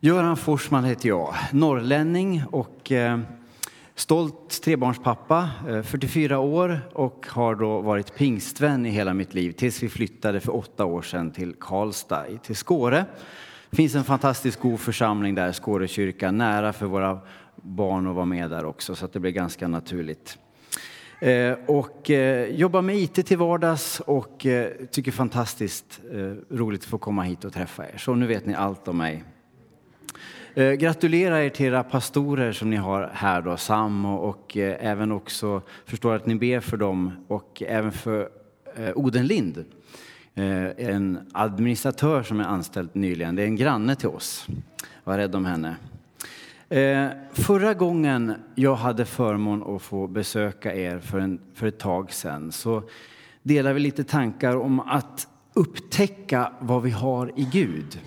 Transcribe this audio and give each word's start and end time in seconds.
Göran 0.00 0.36
Forsman 0.36 0.84
heter 0.84 1.08
jag, 1.08 1.34
norrlänning 1.52 2.42
och 2.50 2.92
eh, 2.92 3.18
stolt 3.94 4.62
trebarnspappa, 4.62 5.50
eh, 5.68 5.82
44 5.82 6.38
år 6.38 6.80
och 6.92 7.26
har 7.28 7.54
då 7.54 7.80
varit 7.80 8.14
pingstvän 8.14 8.86
i 8.86 8.90
hela 8.90 9.14
mitt 9.14 9.34
liv 9.34 9.52
tills 9.52 9.82
vi 9.82 9.88
flyttade 9.88 10.40
för 10.40 10.56
åtta 10.56 10.84
år 10.84 11.02
sedan 11.02 11.30
till 11.30 11.54
Karlstad, 11.60 12.24
till 12.42 12.56
Skåre. 12.56 13.04
Det 13.70 13.76
finns 13.76 13.94
en 13.94 14.04
fantastiskt 14.04 14.60
god 14.60 14.80
församling 14.80 15.34
där, 15.34 15.52
Skårekyrkan, 15.52 16.38
nära 16.38 16.72
för 16.72 16.86
våra 16.86 17.18
barn 17.56 18.06
att 18.06 18.14
vara 18.14 18.24
med 18.24 18.50
där 18.50 18.64
också 18.64 18.94
så 18.94 19.04
att 19.04 19.12
det 19.12 19.20
blir 19.20 19.32
ganska 19.32 19.68
naturligt. 19.68 20.38
Eh, 21.20 21.52
och 21.66 22.10
jobbar 22.48 22.82
med 22.82 22.96
IT 22.96 23.26
till 23.26 23.38
vardags 23.38 24.00
och 24.00 24.46
tycker 24.90 25.12
fantastiskt 25.12 26.00
roligt 26.50 26.80
att 26.80 26.86
få 26.86 26.98
komma 26.98 27.22
hit 27.22 27.44
och 27.44 27.52
träffa 27.52 27.86
er. 27.86 27.98
Så 27.98 28.14
nu 28.14 28.26
vet 28.26 28.46
ni 28.46 28.54
allt 28.54 28.88
om 28.88 28.96
mig. 28.96 29.24
Eh, 30.58 30.72
gratulerar 30.72 31.40
er 31.40 31.50
till 31.50 31.66
era 31.66 31.82
pastorer 31.84 32.52
som 32.52 32.70
ni 32.70 32.76
har 32.76 33.10
här 33.12 33.42
då, 33.42 33.56
Sam 33.56 34.04
och, 34.04 34.28
och 34.28 34.56
eh, 34.56 34.76
även 34.80 35.12
också 35.12 35.62
förstår 35.84 36.14
att 36.14 36.26
ni 36.26 36.34
ber 36.34 36.60
för 36.60 36.76
dem 36.76 37.12
och 37.28 37.62
även 37.66 37.92
för 37.92 38.28
eh, 38.76 38.92
Odenlind, 38.94 39.64
eh, 40.34 40.88
en 40.88 41.18
administratör 41.32 42.22
som 42.22 42.40
är 42.40 42.44
anställd 42.44 42.90
nyligen. 42.92 43.36
Det 43.36 43.42
är 43.42 43.46
en 43.46 43.56
granne 43.56 43.96
till 43.96 44.08
oss. 44.08 44.46
Var 45.04 45.18
rädd 45.18 45.34
om 45.34 45.44
henne. 45.44 45.76
Eh, 46.68 47.08
förra 47.32 47.74
gången 47.74 48.34
jag 48.54 48.74
hade 48.74 49.04
förmån 49.04 49.76
att 49.76 49.82
få 49.82 50.06
besöka 50.06 50.74
er 50.74 50.98
för, 50.98 51.18
en, 51.18 51.40
för 51.54 51.66
ett 51.66 51.78
tag 51.78 52.12
sedan 52.12 52.52
så 52.52 52.82
delade 53.42 53.74
vi 53.74 53.80
lite 53.80 54.04
tankar 54.04 54.56
om 54.56 54.80
att 54.80 55.28
upptäcka 55.54 56.52
vad 56.60 56.82
vi 56.82 56.90
har 56.90 57.32
i 57.36 57.48
Gud. 57.52 58.00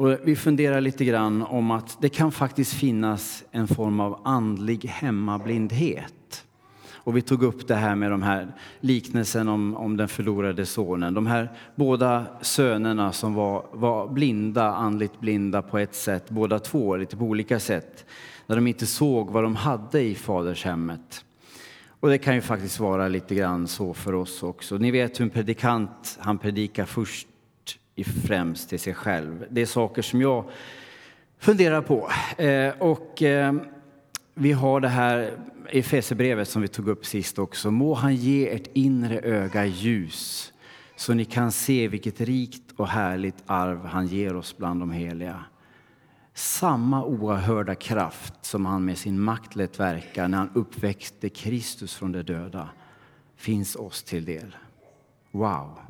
Och 0.00 0.16
vi 0.24 0.36
funderar 0.36 0.80
lite 0.80 1.04
grann 1.04 1.42
om 1.42 1.70
att 1.70 1.98
det 2.00 2.08
kan 2.08 2.32
faktiskt 2.32 2.74
finnas 2.74 3.44
en 3.50 3.68
form 3.68 4.00
av 4.00 4.20
andlig 4.24 4.84
hemmablindhet. 4.84 6.44
Och 6.92 7.16
vi 7.16 7.22
tog 7.22 7.42
upp 7.42 7.68
det 7.68 7.74
här 7.74 7.94
med 7.94 8.10
de 8.10 8.22
här 8.22 8.52
liknelsen 8.80 9.48
om, 9.48 9.76
om 9.76 9.96
den 9.96 10.08
förlorade 10.08 10.66
sonen. 10.66 11.14
De 11.14 11.26
här 11.26 11.48
båda 11.74 12.26
sönerna 12.40 13.12
som 13.12 13.34
var, 13.34 13.64
var 13.72 14.08
blinda, 14.08 14.64
andligt 14.64 15.20
blinda 15.20 15.62
på 15.62 15.78
ett 15.78 15.94
sätt, 15.94 16.30
båda 16.30 16.58
två, 16.58 16.96
lite 16.96 17.16
på 17.16 17.24
olika 17.24 17.60
sätt. 17.60 18.06
När 18.46 18.56
de 18.56 18.66
inte 18.66 18.86
såg 18.86 19.30
vad 19.30 19.42
de 19.42 19.56
hade 19.56 20.00
i 20.00 20.14
fadershemmet. 20.14 21.24
Och 22.00 22.08
det 22.08 22.18
kan 22.18 22.34
ju 22.34 22.40
faktiskt 22.40 22.80
vara 22.80 23.08
lite 23.08 23.34
grann 23.34 23.68
så 23.68 23.94
för 23.94 24.14
oss 24.14 24.42
också. 24.42 24.78
Ni 24.78 24.90
vet 24.90 25.20
hur 25.20 25.24
en 25.24 25.30
predikant, 25.30 26.18
han 26.20 26.38
predikar 26.38 26.84
först 26.84 27.26
främst 28.04 28.68
till 28.68 28.80
sig 28.80 28.94
själv. 28.94 29.46
Det 29.50 29.60
är 29.60 29.66
saker 29.66 30.02
som 30.02 30.20
jag 30.20 30.44
funderar 31.38 31.82
på. 31.82 32.10
Eh, 32.42 32.72
och 32.78 33.22
eh, 33.22 33.54
vi 34.34 34.52
har 34.52 34.80
det 34.80 34.88
här 34.88 35.32
Efesierbrevet 35.68 36.48
som 36.48 36.62
vi 36.62 36.68
tog 36.68 36.88
upp 36.88 37.06
sist 37.06 37.38
också. 37.38 37.70
Må 37.70 37.94
han 37.94 38.16
ge 38.16 38.48
ert 38.48 38.70
inre 38.72 39.20
öga 39.20 39.66
ljus 39.66 40.52
så 40.96 41.14
ni 41.14 41.24
kan 41.24 41.52
se 41.52 41.88
vilket 41.88 42.20
rikt 42.20 42.72
och 42.76 42.88
härligt 42.88 43.42
arv 43.46 43.86
han 43.86 44.06
ger 44.06 44.36
oss 44.36 44.56
bland 44.56 44.80
de 44.80 44.90
heliga. 44.90 45.44
Samma 46.34 47.04
oerhörda 47.04 47.74
kraft 47.74 48.34
som 48.42 48.66
han 48.66 48.84
med 48.84 48.98
sin 48.98 49.20
makt 49.20 49.56
lät 49.56 49.80
verka 49.80 50.28
när 50.28 50.38
han 50.38 50.50
uppväxte 50.54 51.28
Kristus 51.28 51.94
från 51.94 52.12
de 52.12 52.22
döda 52.22 52.68
finns 53.36 53.76
oss 53.76 54.02
till 54.02 54.24
del. 54.24 54.56
Wow! 55.30 55.89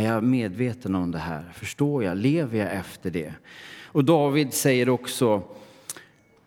Är 0.00 0.04
jag 0.04 0.24
medveten 0.24 0.94
om 0.94 1.10
det 1.10 1.18
här? 1.18 1.44
Förstår 1.54 2.04
jag? 2.04 2.16
Lever 2.16 2.58
jag 2.58 2.74
efter 2.74 3.10
det? 3.10 3.34
Och 3.84 4.04
David 4.04 4.54
säger 4.54 4.88
också, 4.88 5.42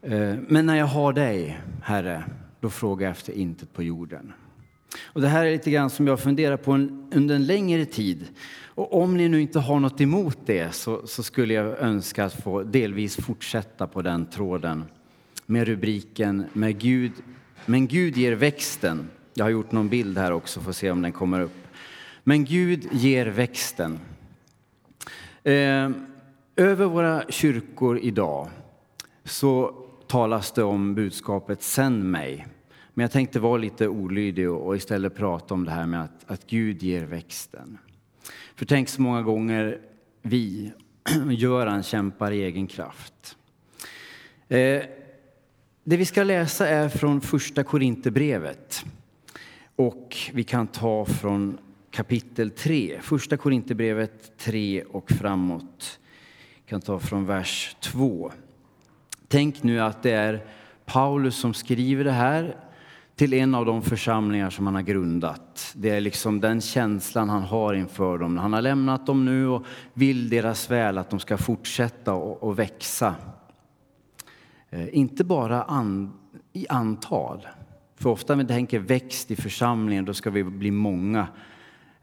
eh, 0.02 0.36
men 0.48 0.66
när 0.66 0.76
jag 0.76 0.86
har 0.86 1.14
dig, 1.14 1.60
Herre, 1.84 2.24
då 2.60 2.70
frågar 2.70 3.08
jag 3.08 3.12
efter 3.12 3.34
intet 3.34 3.74
på 3.74 3.84
jorden. 3.84 4.34
Och 5.04 5.22
det 5.22 5.28
här 5.28 5.46
är 5.46 5.52
lite 5.52 5.72
grann 5.72 5.90
som 5.90 6.08
jag 6.08 6.20
funderar 6.20 6.58
på 6.58 6.72
en, 6.72 7.12
under 7.16 7.36
en 7.36 7.46
längre 7.46 7.86
tid. 7.86 8.26
Och 8.66 9.02
om 9.02 9.18
ni 9.18 9.30
nu 9.30 9.42
inte 9.42 9.60
har 9.60 9.80
något 9.80 10.02
emot 10.02 10.38
det 10.46 10.76
så, 10.76 11.08
så 11.08 11.24
skulle 11.24 11.54
jag 11.54 11.80
önska 11.80 12.26
att 12.26 12.44
få 12.44 12.64
delvis 12.64 13.16
fortsätta 13.16 13.88
på 13.88 14.02
den 14.02 14.26
tråden 14.26 14.84
med 15.46 15.68
rubriken 15.68 16.46
med 16.54 16.80
Gud, 16.80 17.12
Men 17.66 17.88
Gud 17.88 18.18
ger 18.18 18.34
växten. 18.34 19.10
Jag 19.34 19.46
har 19.46 19.50
gjort 19.50 19.72
någon 19.72 19.90
bild 19.90 20.18
här 20.18 20.32
också, 20.32 20.60
får 20.60 20.72
se 20.72 20.92
om 20.92 21.02
den 21.02 21.12
kommer 21.12 21.42
upp. 21.42 21.63
Men 22.24 22.46
Gud 22.46 22.88
ger 22.92 23.26
växten. 23.26 24.00
Eh, 25.44 25.90
över 26.56 26.86
våra 26.86 27.24
kyrkor 27.30 28.00
idag 28.00 28.50
så 29.24 29.76
talas 30.08 30.52
det 30.52 30.64
om 30.64 30.96
budskapet 30.96 31.64
Sänd 31.64 32.04
mig. 32.04 32.48
Men 32.94 33.04
jag 33.04 33.12
tänkte 33.12 33.40
vara 33.40 33.58
lite 33.58 33.88
olydig 33.88 34.52
och 34.52 34.76
istället 34.76 35.16
prata 35.16 35.54
om 35.54 35.66
det 35.66 35.72
här 35.72 35.86
med 35.86 36.04
att, 36.04 36.32
att 36.32 36.48
Gud 36.48 36.84
ger 36.84 37.06
växten. 37.06 37.78
För 38.56 38.66
tänk 38.66 38.90
så 38.90 39.02
många 39.02 39.22
gånger 39.22 39.80
vi, 40.22 40.72
Göran, 41.30 41.84
kämpar 41.84 42.32
i 42.32 42.44
egen 42.44 42.68
kraft. 42.68 43.38
Eh, 44.48 44.84
det 45.84 45.98
vi 45.98 46.06
ska 46.06 46.24
läsa 46.24 46.68
är 46.68 46.90
från 46.90 47.22
första 47.22 47.64
Korinthierbrevet. 47.64 48.86
Och 49.76 50.18
vi 50.34 50.44
kan 50.44 50.68
ta 50.68 51.06
från 51.06 51.58
kapitel 51.94 52.50
3, 52.50 53.00
första 53.02 53.38
Korinthierbrevet 53.38 54.38
3 54.38 54.84
och 54.84 55.12
framåt. 55.12 56.00
Jag 56.56 56.66
kan 56.66 56.82
ta 56.82 57.00
från 57.00 57.26
vers 57.26 57.76
2. 57.80 58.32
Tänk 59.28 59.64
nu 59.64 59.80
att 59.80 60.04
det 60.04 60.12
är 60.12 60.46
Paulus 60.86 61.36
som 61.36 61.54
skriver 61.54 62.04
det 62.04 62.12
här 62.12 62.58
till 63.16 63.34
en 63.34 63.56
av 63.56 63.66
de 63.66 63.82
församlingar 63.82 64.50
som 64.50 64.66
han 64.66 64.76
har 64.76 64.82
grundat. 64.82 65.74
Det 65.76 65.90
är 65.90 66.02
liksom 66.02 66.40
den 66.40 66.62
känslan 66.62 67.30
han 67.30 67.44
har 67.44 67.74
inför 67.74 68.18
dem. 68.18 68.38
Han 68.38 68.54
har 68.54 68.62
lämnat 68.62 69.06
dem 69.06 69.26
nu 69.26 69.48
och 69.48 69.66
vill 69.94 70.30
deras 70.30 70.72
väl, 70.72 70.98
att 70.98 71.10
de 71.10 71.20
ska 71.20 71.38
fortsätta 71.38 72.14
och, 72.14 72.44
och 72.44 72.60
växa. 72.60 73.16
Eh, 74.70 74.98
inte 74.98 75.24
bara 75.24 75.64
an, 75.64 76.14
i 76.54 76.68
antal. 76.70 77.48
För 77.96 78.10
ofta 78.10 78.36
när 78.36 78.44
vi 78.44 78.48
tänker 78.48 78.80
växt 78.80 79.32
i 79.32 79.36
församlingen, 79.36 80.06
då 80.06 80.14
ska 80.14 80.30
vi 80.30 80.44
bli 80.44 80.72
många. 80.72 81.28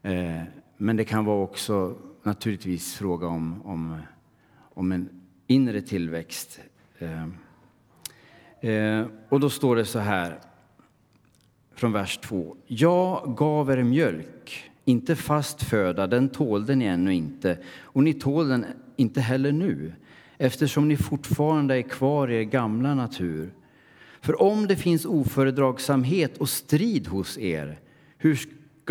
Eh, 0.01 0.41
men 0.77 0.95
det 0.95 1.05
kan 1.05 1.25
vara 1.25 1.43
också 1.43 1.95
naturligtvis 2.23 2.95
fråga 2.95 3.27
om, 3.27 3.61
om, 3.61 3.97
om 4.59 4.91
en 4.91 5.09
inre 5.47 5.81
tillväxt. 5.81 6.59
Eh, 6.99 7.27
eh, 8.71 9.05
och 9.29 9.39
då 9.39 9.49
står 9.49 9.75
det 9.75 9.85
så 9.85 9.99
här 9.99 10.39
från 11.75 11.91
vers 11.91 12.17
2. 12.17 12.55
Jag 12.67 13.35
gav 13.37 13.71
er 13.71 13.83
mjölk, 13.83 14.71
inte 14.85 15.15
fast 15.15 15.63
föda, 15.63 16.07
den 16.07 16.29
tålde 16.29 16.75
ni 16.75 16.85
ännu 16.85 17.13
inte, 17.13 17.57
och 17.81 18.03
ni 18.03 18.13
tål 18.13 18.49
den 18.49 18.65
inte 18.95 19.21
heller 19.21 19.51
nu, 19.51 19.93
eftersom 20.37 20.87
ni 20.87 20.97
fortfarande 20.97 21.77
är 21.77 21.81
kvar 21.81 22.27
i 22.27 22.35
er 22.35 22.43
gamla 22.43 22.95
natur. 22.95 23.53
För 24.21 24.41
om 24.41 24.67
det 24.67 24.75
finns 24.75 25.05
ofördragsamhet 25.05 26.37
och 26.37 26.49
strid 26.49 27.07
hos 27.07 27.37
er, 27.37 27.79
hur 28.17 28.39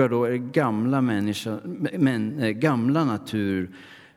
ska 0.00 0.08
då 0.08 0.28
er 0.28 0.36
gamla, 0.36 1.00
människa, 1.00 1.58
men, 1.98 2.38
eh, 2.38 2.50
gamla 2.50 3.04
natur 3.04 3.70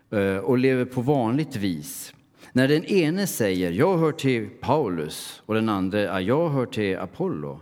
eh, 0.10 0.38
och 0.38 0.58
lever 0.58 0.86
på 0.86 1.02
vanligt 1.02 1.56
vis. 1.56 2.14
När 2.52 2.68
den 2.68 2.86
ene 2.86 3.28
säger 3.28 3.72
jag 3.72 3.98
hör 3.98 4.12
till 4.12 4.50
Paulus 4.50 5.44
och 5.46 5.56
den 5.56 5.70
andra 5.70 6.22
jag 6.22 6.50
hör 6.50 6.66
till 6.66 6.98
Apollo, 6.98 7.62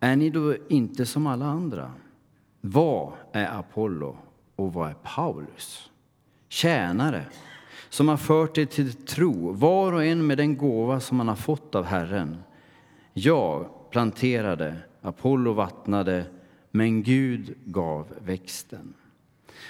är 0.00 0.16
ni 0.16 0.30
då 0.30 0.54
inte 0.68 1.06
som 1.06 1.26
alla 1.26 1.44
andra? 1.44 1.92
Vad 2.60 3.12
är 3.32 3.58
Apollo 3.58 4.16
och 4.56 4.72
vad 4.72 4.88
är 4.90 4.94
Paulus? 4.94 5.90
Tjänare 6.48 7.24
som 7.88 8.08
har 8.08 8.16
fört 8.16 8.58
er 8.58 8.64
till 8.64 8.92
tro, 8.92 9.52
var 9.52 9.92
och 9.92 10.04
en 10.04 10.26
med 10.26 10.38
den 10.38 10.56
gåva 10.56 11.00
som 11.00 11.16
man 11.16 11.28
har 11.28 11.36
fått 11.36 11.74
av 11.74 11.84
Herren. 11.84 12.36
Jag 13.12 13.68
planterade, 13.90 14.76
Apollo 15.02 15.52
vattnade, 15.52 16.24
men 16.72 17.02
Gud 17.02 17.54
gav 17.64 18.06
växten. 18.24 18.94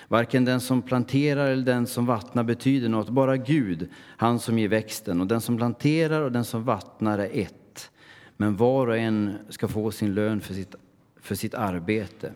Varken 0.08 0.44
den 0.44 0.60
som 0.60 0.82
planterar 0.82 1.50
eller 1.50 1.64
den 1.64 1.86
som 1.86 2.06
vattnar 2.06 2.44
betyder 2.44 2.88
något, 2.88 3.08
bara 3.08 3.36
Gud, 3.36 3.88
han 3.96 4.38
som 4.38 4.58
ger 4.58 4.68
växten. 4.68 5.20
Och 5.20 5.26
den 5.26 5.40
som 5.40 5.56
planterar 5.56 6.20
och 6.20 6.32
den 6.32 6.44
som 6.44 6.64
vattnar 6.64 7.18
är 7.18 7.30
ett. 7.32 7.90
Men 8.36 8.56
var 8.56 8.86
och 8.86 8.96
en 8.98 9.34
ska 9.48 9.68
få 9.68 9.90
sin 9.90 10.14
lön 10.14 10.40
för 10.40 10.54
sitt, 10.54 10.74
för 11.20 11.34
sitt 11.34 11.54
arbete. 11.54 12.32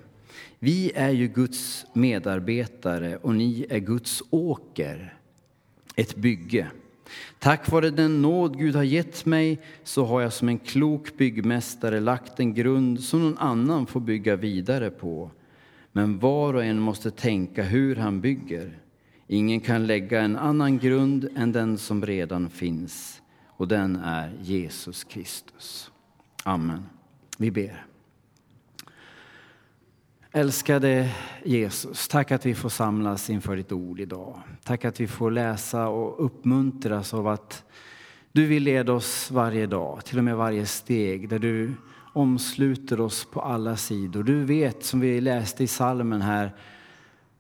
Vi 0.59 0.93
är 0.95 1.11
ju 1.11 1.29
Guds 1.29 1.87
medarbetare 1.93 3.17
och 3.17 3.35
ni 3.35 3.67
är 3.71 3.79
Guds 3.79 4.23
åker, 4.31 5.15
ett 5.97 6.17
bygge. 6.17 6.67
Tack 7.39 7.71
vare 7.71 7.91
den 7.91 8.23
nåd 8.23 8.59
Gud 8.59 8.77
har 8.77 8.83
gett 8.83 9.27
mig 9.27 9.59
så 9.85 10.05
har 10.05 10.21
jag 10.21 10.33
som 10.33 10.49
en 10.49 10.59
klok 10.59 11.17
byggmästare 11.17 12.01
lagt 12.01 12.41
en 12.41 12.55
grund 12.55 13.01
som 13.01 13.23
någon 13.23 13.39
annan 13.39 13.87
får 13.87 14.01
bygga 14.01 14.37
vidare 14.37 14.91
på. 14.91 15.31
Men 15.93 16.19
var 16.19 16.55
och 16.55 16.65
en 16.65 16.79
måste 16.79 17.11
tänka 17.11 17.63
hur 17.63 17.97
han 17.97 18.21
bygger. 18.21 18.79
Ingen 19.27 19.61
kan 19.61 19.87
lägga 19.87 20.21
en 20.21 20.37
annan 20.37 20.79
grund 20.79 21.29
än 21.37 21.53
den 21.53 21.79
som 21.79 22.07
redan 22.07 22.51
finns 22.51 23.23
och 23.47 23.69
den 23.69 23.97
är 23.97 24.33
Jesus 24.41 25.05
Kristus. 25.05 25.91
Amen. 26.45 26.87
Vi 27.39 27.51
ber. 27.51 27.87
Älskade 30.37 31.11
Jesus, 31.45 32.09
tack 32.09 32.33
att 32.33 32.47
vi 32.47 32.55
får 32.55 32.69
samlas 32.69 33.31
inför 33.31 33.57
ditt 33.57 33.73
ord 33.73 34.01
idag. 34.01 34.41
Tack 34.65 34.85
att 34.85 35.01
vi 35.01 35.07
får 35.07 35.31
läsa 35.31 35.89
och 35.89 36.25
uppmuntras 36.25 37.15
av 37.15 37.29
att 37.29 37.65
du 38.33 38.47
vill 38.47 38.63
leda 38.63 38.93
oss 38.93 39.31
varje 39.31 39.67
dag, 39.67 40.05
till 40.05 40.19
och 40.19 40.25
med 40.25 40.37
varje 40.37 40.67
steg, 40.67 41.29
där 41.29 41.39
du 41.39 41.75
omsluter 42.13 43.01
oss 43.01 43.25
på 43.25 43.41
alla 43.41 43.77
sidor. 43.77 44.23
Du 44.23 44.45
vet, 44.45 44.85
som 44.85 45.01
vi 45.01 45.21
läste 45.21 45.65
i 45.65 45.67
salmen 45.67 46.23
här, 46.23 46.55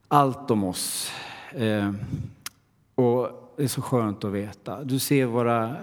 allt 0.08 0.50
om 0.50 0.64
oss. 0.64 1.12
Eh, 1.52 1.92
och 2.94 3.30
det 3.56 3.62
är 3.62 3.68
så 3.68 3.82
skönt 3.82 4.24
att 4.24 4.32
veta. 4.32 4.84
Du 4.84 4.98
ser 4.98 5.26
våra, 5.26 5.76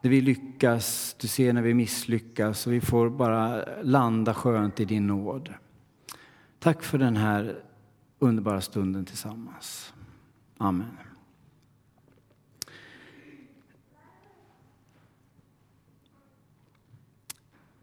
när 0.00 0.10
vi 0.10 0.20
lyckas, 0.20 1.16
du 1.20 1.28
ser 1.28 1.52
när 1.52 1.62
vi 1.62 1.74
misslyckas 1.74 2.66
och 2.66 2.72
vi 2.72 2.80
får 2.80 3.08
bara 3.10 3.64
landa 3.82 4.34
skönt 4.34 4.80
i 4.80 4.84
din 4.84 5.06
nåd. 5.06 5.54
Tack 6.60 6.82
för 6.82 6.98
den 6.98 7.16
här 7.16 7.56
underbara 8.18 8.60
stunden 8.60 9.04
tillsammans. 9.04 9.92
Amen. 10.58 10.96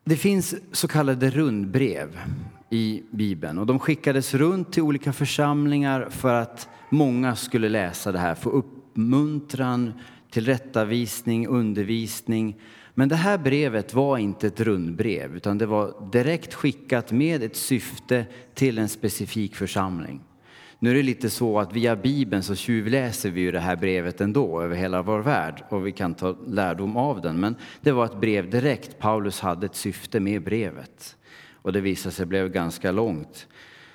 Det 0.04 0.16
finns 0.16 0.56
så 0.72 0.88
kallade 0.88 1.30
rundbrev 1.30 2.20
i 2.70 3.04
Bibeln 3.12 3.58
och 3.58 3.66
de 3.66 3.80
skickades 3.80 4.34
runt 4.34 4.74
till 4.74 4.84
olika 4.84 5.14
församlingar 5.14 6.10
för 6.10 6.34
att 6.34 6.70
många 6.90 7.36
skulle 7.36 7.70
läsa 7.70 8.12
det 8.12 8.20
här, 8.20 8.36
få 8.36 8.50
uppmuntran, 8.50 9.94
tillrättavisning, 10.32 11.48
undervisning. 11.48 12.62
Men 13.00 13.10
det 13.10 13.16
här 13.16 13.38
brevet 13.38 13.94
var 13.94 14.18
inte 14.18 14.48
ett 14.48 14.62
rundbrev 14.62 15.36
utan 15.36 15.58
det 15.58 15.66
var 15.66 16.10
direkt 16.12 16.54
skickat 16.54 17.12
med 17.12 17.44
ett 17.44 17.56
syfte 17.56 18.26
till 18.54 18.78
en 18.78 18.90
specifik 18.90 19.56
församling. 19.56 20.22
Nu 20.80 20.90
är 20.90 20.96
det 20.96 21.04
lite 21.04 21.30
så 21.30 21.60
att 21.60 21.74
via 21.74 21.96
Bibeln 21.96 22.44
så 22.44 22.56
tjuvläser 22.56 23.30
vi 23.30 23.42
ju 23.42 23.52
det 23.52 23.60
här 23.60 23.76
brevet 23.76 24.22
ändå 24.22 24.62
över 24.62 24.76
hela 24.76 25.02
vår 25.02 25.20
värld 25.20 25.64
och 25.70 25.88
vi 25.88 25.92
kan 25.92 26.14
ta 26.14 26.38
lärdom 26.48 26.98
av 26.98 27.22
den. 27.22 27.40
Men 27.40 27.56
det 27.82 27.92
var 27.92 28.06
ett 28.06 28.22
brev 28.22 28.50
direkt. 28.50 29.00
Paulus 29.00 29.40
hade 29.40 29.66
ett 29.66 29.76
syfte 29.76 30.20
med 30.20 30.44
brevet 30.44 31.18
och 31.54 31.74
det 31.74 31.82
visade 31.82 32.16
sig 32.16 32.26
blev 32.26 32.50
ganska 32.50 32.92
långt. 32.92 33.48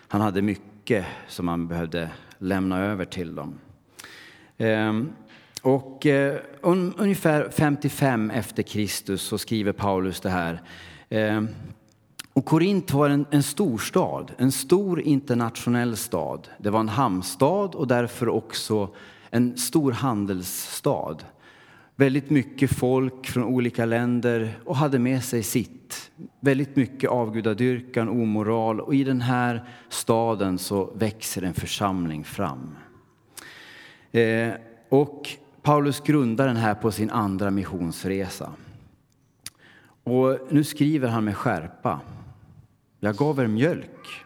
Han 0.08 0.20
hade 0.20 0.42
mycket 0.42 1.06
som 1.28 1.48
han 1.48 1.68
behövde 1.68 2.10
lämna 2.38 2.78
över 2.84 3.04
till 3.04 3.34
dem. 3.34 3.58
Ehm, 4.58 5.12
och 5.62 6.06
eh, 6.06 6.40
ungefär 6.62 7.50
55 7.50 8.30
efter 8.30 8.62
Kristus 8.62 9.22
så 9.22 9.38
skriver 9.38 9.72
Paulus 9.72 10.20
det 10.20 10.30
här. 10.30 10.62
Eh, 11.08 11.42
och 12.32 12.44
Korint 12.44 12.92
var 12.92 13.10
en, 13.10 13.26
en 13.30 13.42
stor 13.42 13.78
stad, 13.78 14.32
en 14.36 14.52
stor 14.52 15.00
internationell 15.00 15.96
stad. 15.96 16.48
Det 16.58 16.70
var 16.70 16.80
en 16.80 16.88
hamnstad 16.88 17.74
och 17.74 17.86
därför 17.86 18.28
också 18.28 18.94
en 19.30 19.56
stor 19.56 19.92
handelsstad. 19.92 21.16
Väldigt 21.96 22.30
mycket 22.30 22.72
folk 22.72 23.26
från 23.26 23.44
olika 23.44 23.84
länder 23.84 24.58
och 24.64 24.76
hade 24.76 24.98
med 24.98 25.24
sig 25.24 25.42
sitt. 25.42 26.10
Väldigt 26.40 26.76
mycket 26.76 27.10
avgudadyrkan, 27.10 28.08
omoral 28.08 28.80
och 28.80 28.94
i 28.94 29.04
den 29.04 29.20
här 29.20 29.68
staden 29.88 30.58
så 30.58 30.92
växer 30.94 31.42
en 31.42 31.54
församling 31.54 32.24
fram. 32.24 32.76
Eh, 34.12 34.52
och 34.88 35.28
Paulus 35.62 36.00
grundar 36.00 36.46
den 36.46 36.56
här 36.56 36.74
på 36.74 36.92
sin 36.92 37.10
andra 37.10 37.50
missionsresa. 37.50 38.52
Och 40.04 40.38
nu 40.50 40.64
skriver 40.64 41.08
han 41.08 41.24
med 41.24 41.36
skärpa. 41.36 42.00
Jag 43.00 43.16
gav 43.16 43.40
er 43.40 43.46
mjölk. 43.46 44.24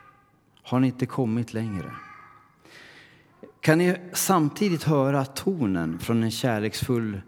Har 0.63 0.81
ni 0.81 0.87
inte 0.87 1.07
kommit 1.07 1.53
längre? 1.53 1.91
Kan 3.61 3.79
ni 3.79 3.97
samtidigt 4.13 4.83
höra 4.83 5.25
tonen 5.25 5.99
från 5.99 6.23
en 6.23 6.31
kärleksfull 6.31 7.21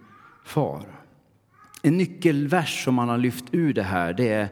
far? 0.44 0.82
En 1.82 1.96
nyckelvers 1.96 2.84
som 2.84 2.99
han 2.99 3.08
har 3.08 3.19
lyft 3.19 3.44
ur 3.52 3.72
det 3.72 3.82
här 3.82 4.12
det 4.12 4.28
är 4.28 4.49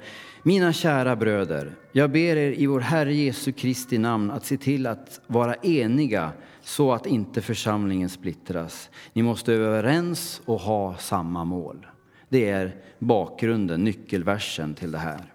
Mina 0.47 0.73
kära 0.73 1.17
bröder, 1.17 1.75
jag 1.93 2.11
ber 2.11 2.37
er 2.37 2.52
i 2.52 2.67
vår 2.67 2.81
Herre 2.81 3.14
Jesu 3.14 3.52
Kristi 3.52 3.99
namn 3.99 4.31
att 4.31 4.47
se 4.47 4.56
till 4.56 4.87
att 4.87 5.20
vara 5.26 5.55
eniga 5.55 6.32
så 6.66 6.92
att 6.92 7.06
inte 7.06 7.42
församlingen 7.42 8.08
splittras. 8.08 8.90
Ni 9.12 9.22
måste 9.22 9.58
vara 9.58 9.68
överens 9.68 10.40
och 10.44 10.60
ha 10.60 10.96
samma 10.96 11.44
mål. 11.44 11.86
Det 12.28 12.50
är 12.50 12.76
bakgrunden, 12.98 13.84
nyckelversen 13.84 14.74
till 14.74 14.90
det 14.90 14.98
här. 14.98 15.32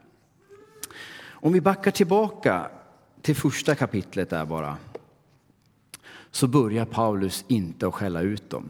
Om 1.30 1.54
vi 1.54 1.62
backar 1.62 1.92
tillbaka 1.92 2.70
till 3.22 3.36
första 3.36 3.76
kapitlet 3.76 4.30
där 4.30 4.46
bara 4.46 4.78
så 6.32 6.48
börjar 6.48 6.86
Paulus 6.86 7.46
inte 7.48 7.88
att 7.88 7.94
skälla 7.94 8.22
ut 8.22 8.50
dem. 8.50 8.70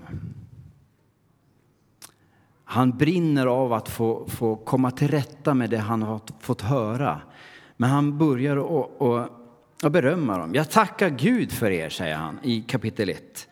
Han 2.64 2.98
brinner 2.98 3.48
av 3.48 3.74
att 3.74 3.90
få, 3.90 4.28
få 4.28 4.56
komma 4.56 4.92
till 4.92 5.08
rätta 5.08 5.54
med 5.54 5.70
det 5.70 5.78
han 5.78 6.02
har 6.02 6.22
fått 6.40 6.62
höra. 6.62 7.22
Men 7.78 7.90
han 7.90 8.18
börjar 8.18 8.58
att 8.58 9.41
berömma 9.90 10.38
dem. 10.38 10.54
Jag 10.54 10.72
tackar 10.72 11.10
Gud 11.10 11.52
för 11.52 11.72
er, 11.72 11.90
säger 11.90 12.16
han 12.16 12.40
i 12.44 12.62
kapitel 12.62 13.10
1. 13.10 13.48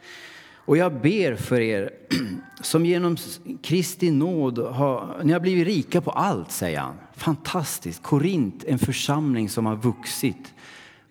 Och 0.70 0.78
jag 0.78 1.02
ber 1.02 1.36
för 1.36 1.60
er 1.62 1.92
som 2.62 2.86
genom 2.86 3.18
Kristi 3.62 4.12
nåd 4.12 4.58
har, 4.58 5.22
ni 5.24 5.34
har 5.34 5.40
blivit 5.40 5.68
rika 5.68 6.02
på 6.02 6.12
allt, 6.12 6.52
säger 6.52 6.80
han. 6.80 6.96
Fantastiskt. 7.16 8.04
Korint, 8.04 8.64
en 8.64 8.80
församling 8.80 9.50
som 9.50 9.66
har 9.66 9.76
vuxit 9.76 10.54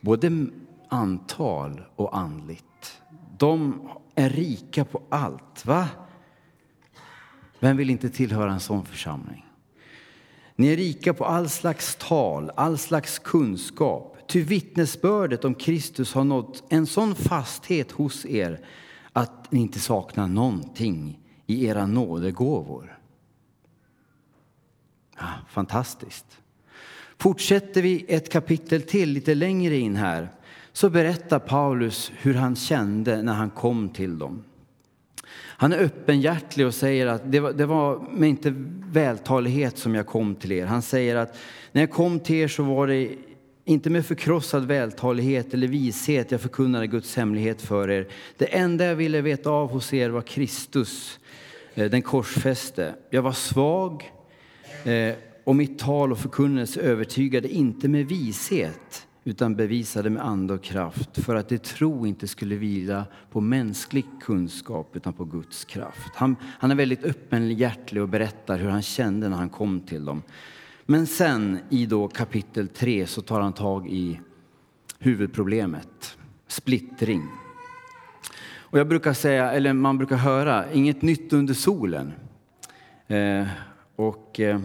både 0.00 0.46
antal 0.88 1.82
och 1.96 2.18
andligt. 2.18 3.02
De 3.38 3.88
är 4.14 4.30
rika 4.30 4.84
på 4.84 5.02
allt. 5.08 5.66
Va? 5.66 5.88
Vem 7.60 7.76
vill 7.76 7.90
inte 7.90 8.10
tillhöra 8.10 8.52
en 8.52 8.60
sån 8.60 8.84
församling? 8.84 9.44
Ni 10.56 10.68
är 10.68 10.76
rika 10.76 11.14
på 11.14 11.24
all 11.24 11.48
slags 11.48 11.96
tal, 11.96 12.50
all 12.56 12.78
slags 12.78 13.18
kunskap. 13.18 14.17
Ty 14.28 14.42
vittnesbördet 14.42 15.44
om 15.44 15.54
Kristus 15.54 16.14
har 16.14 16.24
nått 16.24 16.64
en 16.68 16.86
sån 16.86 17.14
fasthet 17.14 17.92
hos 17.92 18.26
er 18.26 18.60
att 19.12 19.52
ni 19.52 19.60
inte 19.60 19.80
saknar 19.80 20.26
någonting 20.26 21.18
i 21.46 21.66
era 21.66 21.86
nådegåvor. 21.86 22.98
Ja, 25.18 25.26
fantastiskt. 25.48 26.26
Fortsätter 27.18 27.82
vi 27.82 28.04
ett 28.08 28.32
kapitel 28.32 28.82
till 28.82 29.10
lite 29.10 29.34
längre 29.34 29.76
in 29.76 29.96
här 29.96 30.28
så 30.72 30.90
berättar 30.90 31.38
Paulus 31.38 32.12
hur 32.18 32.34
han 32.34 32.56
kände 32.56 33.22
när 33.22 33.34
han 33.34 33.50
kom 33.50 33.88
till 33.88 34.18
dem. 34.18 34.44
Han 35.34 35.72
är 35.72 35.78
öppenhjärtig 35.78 36.66
och 36.66 36.74
säger 36.74 37.06
att 37.06 37.32
det 37.32 37.40
var, 37.40 37.52
det 37.52 37.66
var 37.66 37.98
med 38.12 38.28
inte 38.28 38.54
vältalighet 38.84 39.78
som 39.78 39.94
jag 39.94 40.06
kom 40.06 40.34
till 40.34 40.52
er. 40.52 40.66
Han 40.66 40.82
säger 40.82 41.16
att 41.16 41.36
när 41.72 41.82
jag 41.82 41.90
kom 41.90 42.20
till 42.20 42.36
er 42.36 42.48
så 42.48 42.62
var 42.62 42.86
det 42.86 43.16
inte 43.68 43.90
med 43.90 44.06
förkrossad 44.06 44.66
vältalighet 44.66 45.54
eller 45.54 45.66
vishet 45.66 46.30
jag 46.30 46.40
förkunnade 46.40 46.86
Guds 46.86 47.16
hemlighet 47.16 47.62
för 47.62 47.90
er. 47.90 48.08
Det 48.36 48.44
enda 48.56 48.84
jag 48.84 48.96
ville 48.96 49.20
veta 49.20 49.50
av 49.50 49.70
hos 49.70 49.94
er 49.94 50.10
var 50.10 50.22
Kristus, 50.22 51.20
eh, 51.74 51.90
den 51.90 52.02
korsfäste. 52.02 52.94
Jag 53.10 53.22
var 53.22 53.32
svag 53.32 54.12
eh, 54.84 55.14
och 55.44 55.56
mitt 55.56 55.78
tal 55.78 56.12
och 56.12 56.18
förkunnelse 56.18 56.80
övertygade 56.80 57.48
inte 57.48 57.88
med 57.88 58.06
vishet 58.06 59.06
utan 59.24 59.56
bevisade 59.56 60.10
med 60.10 60.24
ande 60.24 60.54
och 60.54 60.62
kraft 60.62 61.24
för 61.24 61.34
att 61.34 61.48
det 61.48 61.64
tro 61.64 62.06
inte 62.06 62.28
skulle 62.28 62.56
vila 62.56 63.04
på 63.30 63.40
mänsklig 63.40 64.04
kunskap 64.20 64.96
utan 64.96 65.12
på 65.12 65.24
Guds 65.24 65.64
kraft. 65.64 66.14
Han, 66.14 66.36
han 66.42 66.70
är 66.70 66.74
väldigt 66.74 67.04
öppenhjärtig 67.04 68.02
och 68.02 68.08
berättar 68.08 68.58
hur 68.58 68.68
han 68.68 68.82
kände 68.82 69.28
när 69.28 69.36
han 69.36 69.50
kom 69.50 69.80
till 69.80 70.04
dem. 70.04 70.22
Men 70.90 71.06
sen 71.06 71.58
i 71.68 71.86
då 71.86 72.08
kapitel 72.08 72.68
3 72.68 73.06
så 73.06 73.22
tar 73.22 73.40
han 73.40 73.52
tag 73.52 73.88
i 73.88 74.20
huvudproblemet, 74.98 76.18
splittring. 76.46 77.22
Och 78.56 78.78
jag 78.78 78.88
brukar 78.88 79.12
säga, 79.12 79.52
eller 79.52 79.72
man 79.72 79.98
brukar 79.98 80.16
höra, 80.16 80.72
inget 80.72 81.02
nytt 81.02 81.32
under 81.32 81.54
solen. 81.54 82.12
Eh, 83.06 83.46
och 83.96 84.40
eh, 84.40 84.60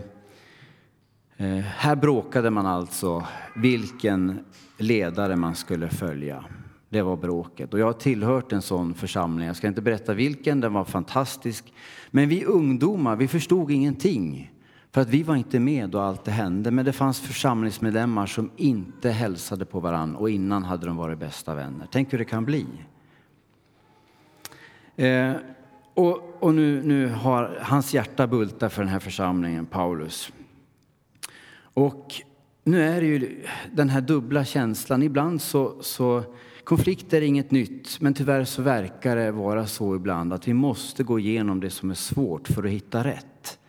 eh, 1.37 1.57
här 1.57 1.95
bråkade 1.95 2.49
man 2.49 2.65
alltså 2.65 3.25
vilken 3.55 4.45
ledare 4.77 5.35
man 5.35 5.55
skulle 5.55 5.89
följa. 5.89 6.45
Det 6.89 7.01
var 7.01 7.17
bråket. 7.17 7.73
Och 7.73 7.79
jag 7.79 7.85
har 7.85 7.93
tillhört 7.93 8.51
en 8.51 8.61
sån 8.61 8.93
församling. 8.93 9.47
Jag 9.47 9.55
ska 9.55 9.67
inte 9.67 9.81
berätta 9.81 10.13
vilken, 10.13 10.61
den 10.61 10.73
var 10.73 10.85
fantastisk. 10.85 11.73
Men 12.11 12.29
vi 12.29 12.45
ungdomar, 12.45 13.15
vi 13.15 13.27
förstod 13.27 13.71
ingenting. 13.71 14.52
För 14.93 15.01
att 15.01 15.09
vi 15.09 15.23
var 15.23 15.35
inte 15.35 15.59
med 15.59 15.89
då 15.89 15.99
allt 15.99 16.25
det 16.25 16.31
hände, 16.31 16.71
men 16.71 16.85
det 16.85 16.93
fanns 16.93 17.19
församlingsmedlemmar 17.19 18.25
som 18.25 18.51
inte 18.55 19.09
hälsade 19.09 19.65
på 19.65 19.79
varann 19.79 20.15
och 20.15 20.29
innan 20.29 20.63
hade 20.63 20.85
de 20.85 20.97
varit 20.97 21.19
bästa 21.19 21.55
vänner. 21.55 21.87
Tänk 21.91 22.13
hur 22.13 22.17
det 22.17 22.25
kan 22.25 22.45
bli. 22.45 22.65
Eh, 24.95 25.33
och, 25.93 26.43
och 26.43 26.53
nu, 26.53 26.83
nu 26.83 27.07
har 27.07 27.59
hans 27.61 27.93
hjärta 27.93 28.27
bultat 28.27 28.73
för 28.73 28.81
den 28.81 28.91
här 28.91 28.99
församlingen, 28.99 29.65
Paulus. 29.65 30.31
Och 31.73 32.13
nu 32.63 32.81
är 32.81 33.01
det 33.01 33.07
ju 33.07 33.43
den 33.71 33.89
här 33.89 34.01
dubbla 34.01 34.45
känslan. 34.45 35.03
Ibland 35.03 35.41
så, 35.41 35.75
så 35.81 36.23
konflikter 36.63 37.17
är 37.17 37.25
inget 37.25 37.51
nytt, 37.51 38.01
men 38.01 38.13
tyvärr 38.13 38.43
så 38.43 38.61
verkar 38.61 39.15
det 39.15 39.31
vara 39.31 39.67
så 39.67 39.95
ibland 39.95 40.33
att 40.33 40.47
vi 40.47 40.53
måste 40.53 41.03
gå 41.03 41.19
igenom 41.19 41.59
det 41.59 41.69
som 41.69 41.91
är 41.91 41.95
svårt 41.95 42.47
för 42.47 42.63
att 42.63 42.71
hitta 42.71 43.03
rätt. 43.03 43.59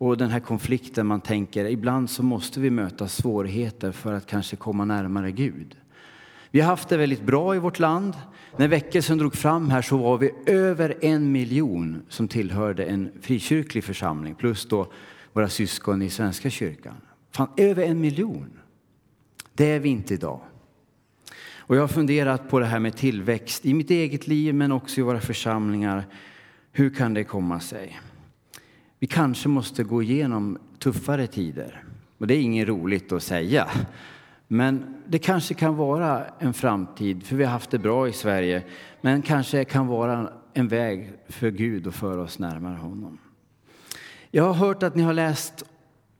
Och 0.00 0.16
den 0.16 0.30
här 0.30 0.40
konflikten 0.40 1.06
man 1.06 1.20
tänker, 1.20 1.64
ibland 1.64 2.10
så 2.10 2.22
måste 2.22 2.60
vi 2.60 2.70
möta 2.70 3.08
svårigheter 3.08 3.92
för 3.92 4.12
att 4.12 4.26
kanske 4.26 4.56
komma 4.56 4.84
närmare 4.84 5.32
Gud. 5.32 5.76
Vi 6.50 6.60
har 6.60 6.66
haft 6.66 6.88
det 6.88 6.96
väldigt 6.96 7.22
bra 7.22 7.56
i 7.56 7.58
vårt 7.58 7.78
land. 7.78 8.14
När 8.56 8.68
väckelsen 8.68 9.18
drog 9.18 9.34
fram 9.34 9.70
här 9.70 9.82
så 9.82 9.96
var 9.96 10.18
vi 10.18 10.30
över 10.46 10.96
en 11.00 11.32
miljon 11.32 12.02
som 12.08 12.28
tillhörde 12.28 12.84
en 12.84 13.10
frikyrklig 13.20 13.84
församling, 13.84 14.34
plus 14.34 14.68
då 14.68 14.92
våra 15.32 15.48
syskon 15.48 16.02
i 16.02 16.10
Svenska 16.10 16.50
kyrkan. 16.50 16.96
Fan, 17.30 17.48
över 17.56 17.82
en 17.82 18.00
miljon! 18.00 18.50
Det 19.52 19.70
är 19.70 19.80
vi 19.80 19.88
inte 19.88 20.14
idag. 20.14 20.40
Och 21.56 21.76
jag 21.76 21.80
har 21.80 21.88
funderat 21.88 22.50
på 22.50 22.58
det 22.58 22.66
här 22.66 22.78
med 22.78 22.96
tillväxt 22.96 23.66
i 23.66 23.74
mitt 23.74 23.90
eget 23.90 24.26
liv 24.26 24.54
men 24.54 24.72
också 24.72 25.00
i 25.00 25.02
våra 25.02 25.20
församlingar. 25.20 26.06
Hur 26.72 26.94
kan 26.94 27.14
det 27.14 27.24
komma 27.24 27.60
sig? 27.60 28.00
Vi 29.02 29.06
kanske 29.06 29.48
måste 29.48 29.82
gå 29.82 30.02
igenom 30.02 30.58
tuffare 30.78 31.26
tider. 31.26 31.84
Och 32.18 32.26
det 32.26 32.34
är 32.34 32.40
inget 32.40 32.68
roligt 32.68 33.12
att 33.12 33.22
säga. 33.22 33.68
Men 34.48 34.94
det 35.06 35.18
kanske 35.18 35.54
kan 35.54 35.76
vara 35.76 36.24
en 36.38 36.54
framtid, 36.54 37.22
för 37.22 37.36
vi 37.36 37.44
har 37.44 37.52
haft 37.52 37.70
det 37.70 37.78
bra 37.78 38.08
i 38.08 38.12
Sverige. 38.12 38.62
Men 39.00 39.22
kanske 39.22 39.64
kan 39.64 39.86
vara 39.86 40.32
en 40.52 40.68
väg 40.68 41.12
för 41.28 41.50
Gud 41.50 41.86
att 41.86 41.94
föra 41.94 42.20
oss 42.20 42.38
närmare 42.38 42.76
honom. 42.76 43.18
Jag 44.30 44.44
har 44.44 44.54
hört 44.54 44.82
att 44.82 44.94
ni 44.94 45.02
har 45.02 45.12
läst 45.12 45.64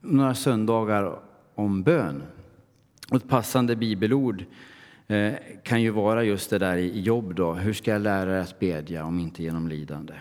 några 0.00 0.34
söndagar 0.34 1.18
om 1.54 1.82
bön. 1.82 2.22
Och 3.10 3.16
ett 3.16 3.28
passande 3.28 3.76
bibelord 3.76 4.44
eh, 5.06 5.32
kan 5.62 5.82
ju 5.82 5.90
vara 5.90 6.24
just 6.24 6.50
det 6.50 6.58
där 6.58 6.76
i 6.76 7.00
jobb 7.00 7.34
då. 7.34 7.52
Hur 7.52 7.72
ska 7.72 7.90
jag 7.90 8.02
lära 8.02 8.36
er 8.36 8.40
att 8.40 8.58
bedja 8.58 9.04
om 9.04 9.18
inte 9.18 9.42
genom 9.42 9.68
lidande? 9.68 10.14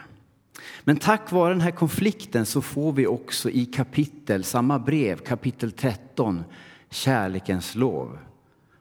Men 0.84 0.98
tack 0.98 1.32
vare 1.32 1.54
den 1.54 1.62
här 1.62 1.72
konflikten 1.72 2.46
så 2.46 2.62
får 2.62 2.92
vi 2.92 3.08
också 3.08 3.50
i 3.50 3.66
kapitel, 3.66 4.44
samma 4.44 4.80
brev, 4.80 5.18
kapitel 5.18 5.72
13, 5.72 6.44
kärlekens 6.90 7.76
lov. 7.76 8.18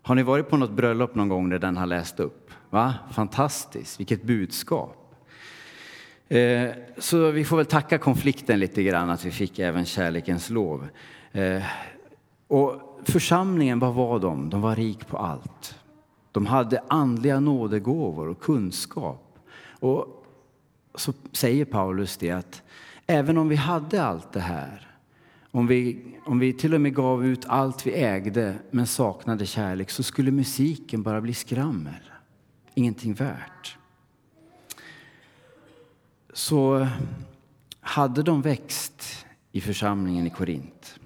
Har 0.03 0.15
ni 0.15 0.23
varit 0.23 0.49
på 0.49 0.57
något 0.57 0.71
bröllop 0.71 1.15
någon 1.15 1.29
gång 1.29 1.49
där 1.49 1.59
den 1.59 1.77
har 1.77 1.87
läst 1.87 2.21
upp? 2.21 2.51
Va? 2.71 2.95
Fantastiskt, 3.13 4.01
vilket 4.01 4.23
budskap. 4.23 5.15
Eh, 6.29 6.71
så 6.99 7.31
vi 7.31 7.45
får 7.45 7.57
väl 7.57 7.67
tacka 7.67 7.99
konflikten 7.99 8.61
lite 8.61 8.83
grann 8.83 9.11
att 9.11 9.25
vi 9.25 9.31
fick 9.31 9.59
även 9.59 9.85
kärlekens 9.85 10.51
lov. 10.51 10.89
Eh, 11.33 11.63
och 12.49 13.01
församlingen, 13.05 13.79
vad 13.79 13.95
var 13.95 14.19
de? 14.19 14.51
De 14.51 14.61
var 14.61 14.77
rik 14.77 15.07
på 15.07 15.19
allt. 15.19 15.79
De 16.33 16.47
hade 16.47 16.83
andliga 16.89 17.41
nådegåvor 17.41 18.29
och 18.29 18.41
kunskap. 18.41 19.39
Och 19.81 20.18
så 21.01 21.13
säger 21.33 21.65
Paulus 21.65 22.17
det 22.17 22.31
att 22.31 22.63
även 23.07 23.39
om 23.39 23.49
vi 23.49 23.57
hade 23.57 24.03
allt 24.03 24.33
det 24.33 24.41
här 24.41 24.89
om 25.51 25.67
vi, 25.67 26.05
om 26.25 26.39
vi 26.39 26.53
till 26.53 26.75
och 26.75 26.81
med 26.81 26.95
gav 26.95 27.27
ut 27.27 27.47
allt 27.47 27.87
vi 27.87 27.93
ägde 27.93 28.59
men 28.71 28.87
saknade 28.87 29.47
kärlek 29.47 29.91
så 29.91 30.03
skulle 30.03 30.31
musiken 30.31 31.03
bara 31.03 31.21
bli 31.21 31.35
skrammel. 31.35 32.11
Ingenting 32.75 33.15
värt. 33.15 33.77
Så 36.33 36.89
hade 37.81 38.23
de 38.23 38.43
växt 38.43 39.27
i 39.53 39.61
församlingen 39.61 40.27
i 40.27 40.31
Korint. 40.31 40.99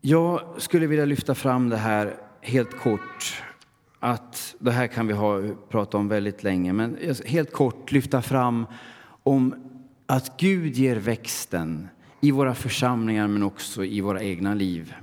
Jag 0.00 0.54
skulle 0.58 0.86
vilja 0.86 1.04
lyfta 1.04 1.34
fram 1.34 1.68
det 1.68 1.76
här 1.76 2.16
helt 2.40 2.78
kort. 2.78 3.42
Att 4.00 4.54
det 4.58 4.72
här 4.72 4.86
kan 4.86 5.06
vi 5.06 5.12
ha, 5.12 5.40
prata 5.68 5.96
om 5.96 6.08
väldigt 6.08 6.42
länge, 6.42 6.72
men 6.72 6.98
helt 7.26 7.52
kort 7.52 7.92
lyfta 7.92 8.22
fram 8.22 8.66
om 9.22 9.54
att 10.06 10.40
Gud 10.40 10.74
ger 10.74 10.96
växten 10.96 11.88
i 12.20 12.30
våra 12.30 12.54
församlingar 12.54 13.28
men 13.28 13.42
också 13.42 13.84
i 13.84 14.00
våra 14.00 14.22
egna 14.22 14.54
liv. 14.54 14.94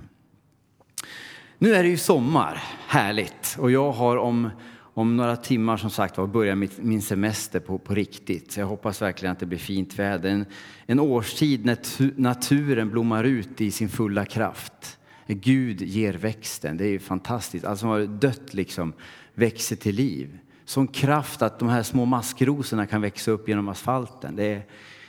Nu 1.58 1.74
är 1.74 1.84
det 1.84 1.90
ju 1.90 1.98
sommar, 1.98 2.64
härligt, 2.88 3.56
och 3.60 3.72
jag 3.72 3.92
har 3.92 4.18
om, 4.18 4.50
om 4.76 5.18
några 5.18 5.36
timmar 5.36 5.78
som 5.78 5.90
sagt 5.90 6.18
var 6.18 6.28
börjat 6.28 6.58
min 6.78 7.02
semester 7.02 7.60
på, 7.60 7.78
på 7.78 7.96
riktigt. 7.96 8.58
Jag 8.58 8.66
hoppas 8.66 9.02
verkligen 9.02 9.32
att 9.32 9.40
det 9.40 9.46
blir 9.46 9.60
fint 9.60 10.00
väder. 10.00 10.30
En, 10.30 10.46
en 10.86 11.00
årstid 11.00 11.66
när 11.66 12.20
naturen 12.20 12.90
blommar 12.90 13.24
ut 13.24 13.62
i 13.62 13.72
sin 13.72 13.90
fulla 13.90 14.26
kraft. 14.26 15.00
Gud 15.28 15.82
ger 15.82 16.14
växten, 16.14 16.78
det 16.78 16.86
är 16.86 16.90
ju 16.90 17.00
fantastiskt. 17.00 17.66
Allt 17.66 17.80
som 17.80 17.90
har 17.90 18.00
dött 18.00 18.54
liksom 18.54 18.94
växer 19.34 19.76
till 19.76 19.96
liv. 19.96 20.40
Sån 20.66 20.88
kraft 20.88 21.42
att 21.42 21.60
de 21.60 21.70
här 21.70 21.84
små 21.84 22.06
maskrosorna 22.06 22.86
kan 22.86 23.02
växa 23.02 23.32
upp 23.32 23.48
genom 23.48 23.70
asfalten. 23.70 24.36
Det 24.36 24.44
är, 24.44 24.66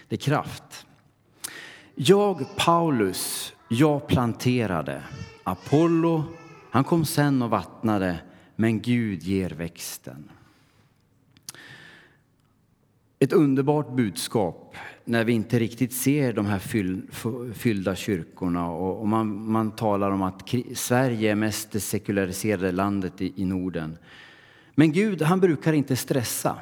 det 0.08 0.14
är 0.14 0.20
kraft. 0.20 0.86
Jag, 1.94 2.56
Paulus, 2.56 3.52
jag 3.68 4.06
planterade. 4.06 5.02
Apollo, 5.44 6.24
han 6.70 6.84
kom 6.84 7.04
sen 7.04 7.42
och 7.42 7.50
vattnade, 7.50 8.18
men 8.56 8.80
Gud 8.80 9.22
ger 9.22 9.50
växten. 9.50 10.30
Ett 13.18 13.32
underbart 13.32 13.96
budskap 13.96 14.76
när 15.04 15.24
vi 15.24 15.32
inte 15.32 15.58
riktigt 15.58 15.92
ser 15.92 16.32
de 16.32 16.46
här 16.46 16.58
fyllda 17.52 17.96
kyrkorna 17.96 18.70
och 18.70 19.08
man, 19.08 19.50
man 19.52 19.70
talar 19.70 20.10
om 20.10 20.22
att 20.22 20.54
Sverige 20.74 21.30
är 21.30 21.34
mest 21.34 21.70
det 21.70 21.80
sekulariserade 21.80 22.72
landet 22.72 23.20
i, 23.20 23.32
i 23.36 23.44
Norden. 23.44 23.98
Men 24.74 24.92
Gud, 24.92 25.22
han 25.22 25.40
brukar 25.40 25.72
inte 25.72 25.96
stressa. 25.96 26.58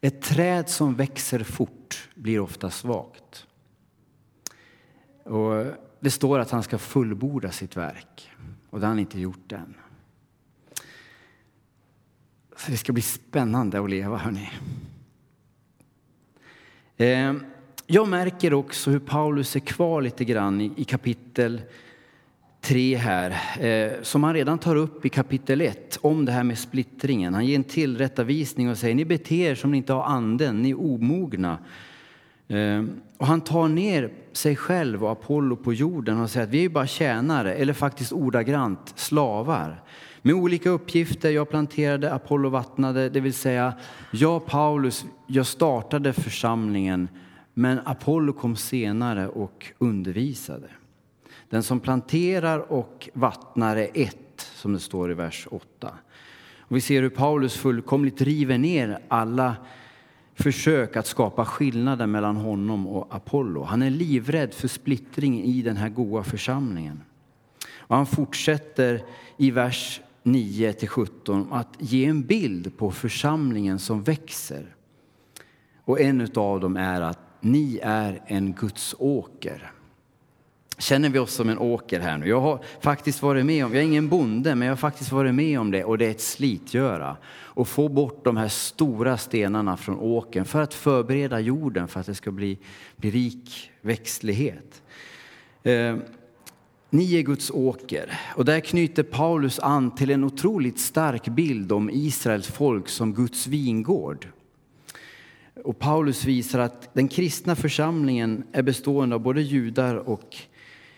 Ett 0.00 0.22
träd 0.22 0.68
som 0.68 0.94
växer 0.94 1.44
fort 1.44 2.08
blir 2.14 2.40
ofta 2.40 2.70
svagt. 2.70 3.46
Och 5.24 5.64
det 6.00 6.10
står 6.10 6.38
att 6.38 6.50
han 6.50 6.62
ska 6.62 6.78
fullborda 6.78 7.50
sitt 7.50 7.76
verk 7.76 8.30
och 8.70 8.80
det 8.80 8.86
har 8.86 8.90
han 8.90 8.98
inte 8.98 9.20
gjort 9.20 9.52
än. 9.52 9.74
Så 12.56 12.70
det 12.70 12.76
ska 12.76 12.92
bli 12.92 13.02
spännande 13.02 13.80
att 13.80 13.90
leva, 13.90 14.16
hörni. 14.16 14.50
Ehm, 17.00 17.44
jag 17.86 18.08
märker 18.08 18.54
också 18.54 18.90
hur 18.90 18.98
Paulus 18.98 19.56
är 19.56 19.60
kvar 19.60 20.02
lite 20.02 20.24
grann 20.24 20.60
i 20.60 20.84
kapitel 20.84 21.60
3 22.60 22.96
här, 22.96 23.30
eh, 23.60 23.92
som 24.02 24.24
han 24.24 24.34
redan 24.34 24.58
tar 24.58 24.76
upp 24.76 25.06
i 25.06 25.08
kapitel 25.08 25.60
1 25.60 25.98
om 26.02 26.24
det 26.24 26.32
här 26.32 26.44
med 26.44 26.58
splittringen. 26.58 27.34
Han 27.34 27.46
ger 27.46 27.56
en 27.56 27.64
tillrättavisning 27.64 28.70
och 28.70 28.78
säger 28.78 28.94
ni 28.94 29.04
beter 29.04 29.36
er 29.36 29.54
som 29.54 29.70
ni 29.70 29.76
inte 29.76 29.92
har 29.92 30.02
anden, 30.02 30.62
ni 30.62 30.70
är 30.70 30.80
omogna. 30.80 31.58
Ehm, 32.48 33.00
och 33.16 33.26
han 33.26 33.40
tar 33.40 33.68
ner 33.68 34.12
sig 34.32 34.56
själv 34.56 35.04
och 35.04 35.12
Apollo 35.12 35.56
på 35.56 35.74
jorden 35.74 36.20
och 36.20 36.30
säger 36.30 36.46
att 36.46 36.52
vi 36.52 36.64
är 36.64 36.68
bara 36.68 36.86
tjänare, 36.86 37.54
eller 37.54 37.72
faktiskt 37.72 38.12
ordagrant 38.12 38.92
slavar. 38.96 39.82
Med 40.22 40.34
olika 40.34 40.70
uppgifter, 40.70 41.30
jag 41.30 41.50
planterade, 41.50 42.12
Apollo 42.12 42.48
vattnade, 42.48 43.08
det 43.08 43.20
vill 43.20 43.34
säga 43.34 43.74
jag 44.10 44.46
Paulus, 44.46 45.04
jag 45.26 45.46
startade 45.46 46.12
församlingen 46.12 47.08
men 47.54 47.80
Apollo 47.84 48.32
kom 48.32 48.56
senare 48.56 49.28
och 49.28 49.72
undervisade. 49.78 50.68
Den 51.48 51.62
som 51.62 51.80
planterar 51.80 52.72
och 52.72 53.08
vattnar 53.12 53.76
är 53.76 53.88
ett, 53.94 54.50
som 54.54 54.72
det 54.72 54.80
står 54.80 55.10
i 55.10 55.14
vers 55.14 55.48
8. 55.50 55.94
Och 56.58 56.76
vi 56.76 56.80
ser 56.80 57.02
hur 57.02 57.10
Paulus 57.10 57.56
fullkomligt 57.56 58.20
river 58.20 58.58
ner 58.58 58.98
alla 59.08 59.56
försök 60.34 60.96
att 60.96 61.06
skapa 61.06 61.44
skillnader 61.44 62.06
mellan 62.06 62.36
honom 62.36 62.86
och 62.86 63.14
Apollo. 63.14 63.62
Han 63.62 63.82
är 63.82 63.90
livrädd 63.90 64.54
för 64.54 64.68
splittring 64.68 65.42
i 65.42 65.62
den 65.62 65.76
här 65.76 65.88
goa 65.88 66.24
församlingen. 66.24 67.02
Och 67.76 67.96
han 67.96 68.06
fortsätter 68.06 69.02
i 69.36 69.50
vers 69.50 70.00
9 70.32 70.74
17 70.88 71.52
att 71.52 71.74
ge 71.78 72.04
en 72.04 72.22
bild 72.22 72.76
på 72.76 72.90
församlingen 72.90 73.78
som 73.78 74.02
växer. 74.02 74.74
Och 75.84 76.00
en 76.00 76.28
av 76.34 76.60
dem 76.60 76.76
är 76.76 77.00
att 77.00 77.18
ni 77.40 77.80
är 77.82 78.22
en 78.26 78.52
Guds 78.52 78.94
åker. 78.98 79.72
Känner 80.78 81.08
vi 81.08 81.18
oss 81.18 81.34
som 81.34 81.48
en 81.48 81.58
åker 81.58 82.00
här 82.00 82.18
nu? 82.18 82.28
Jag 82.28 82.40
har 82.40 82.64
faktiskt 82.80 83.22
varit 83.22 83.46
med 83.46 83.64
om, 83.64 83.74
jag 83.74 83.82
är 83.82 83.86
ingen 83.86 84.08
bonde, 84.08 84.54
men 84.54 84.66
jag 84.66 84.72
har 84.72 84.76
faktiskt 84.76 85.12
varit 85.12 85.34
med 85.34 85.60
om 85.60 85.70
det 85.70 85.84
och 85.84 85.98
det 85.98 86.06
är 86.06 86.10
ett 86.10 86.20
slitgöra. 86.20 87.16
att 87.56 87.68
få 87.68 87.88
bort 87.88 88.24
de 88.24 88.36
här 88.36 88.48
stora 88.48 89.16
stenarna 89.16 89.76
från 89.76 89.98
åkern 89.98 90.44
för 90.44 90.62
att 90.62 90.74
förbereda 90.74 91.40
jorden 91.40 91.88
för 91.88 92.00
att 92.00 92.06
det 92.06 92.14
ska 92.14 92.30
bli, 92.30 92.58
bli 92.96 93.10
rik 93.10 93.70
växtlighet. 93.80 94.82
Eh, 95.62 95.96
ni 96.90 97.14
är 97.14 97.22
Guds 97.22 97.50
åker. 97.50 98.20
Och 98.36 98.44
där 98.44 98.60
knyter 98.60 99.02
Paulus 99.02 99.58
an 99.58 99.94
till 99.94 100.10
en 100.10 100.24
otroligt 100.24 100.78
stark 100.78 101.28
bild 101.28 101.72
om 101.72 101.90
Israels 101.90 102.46
folk 102.46 102.88
som 102.88 103.14
Guds 103.14 103.46
vingård. 103.46 104.28
Och 105.64 105.78
Paulus 105.78 106.24
visar 106.24 106.58
att 106.58 106.94
den 106.94 107.08
kristna 107.08 107.56
församlingen 107.56 108.44
är 108.52 108.62
bestående 108.62 109.14
av 109.14 109.22
både 109.22 109.42
judar 109.42 109.94
och 109.94 110.36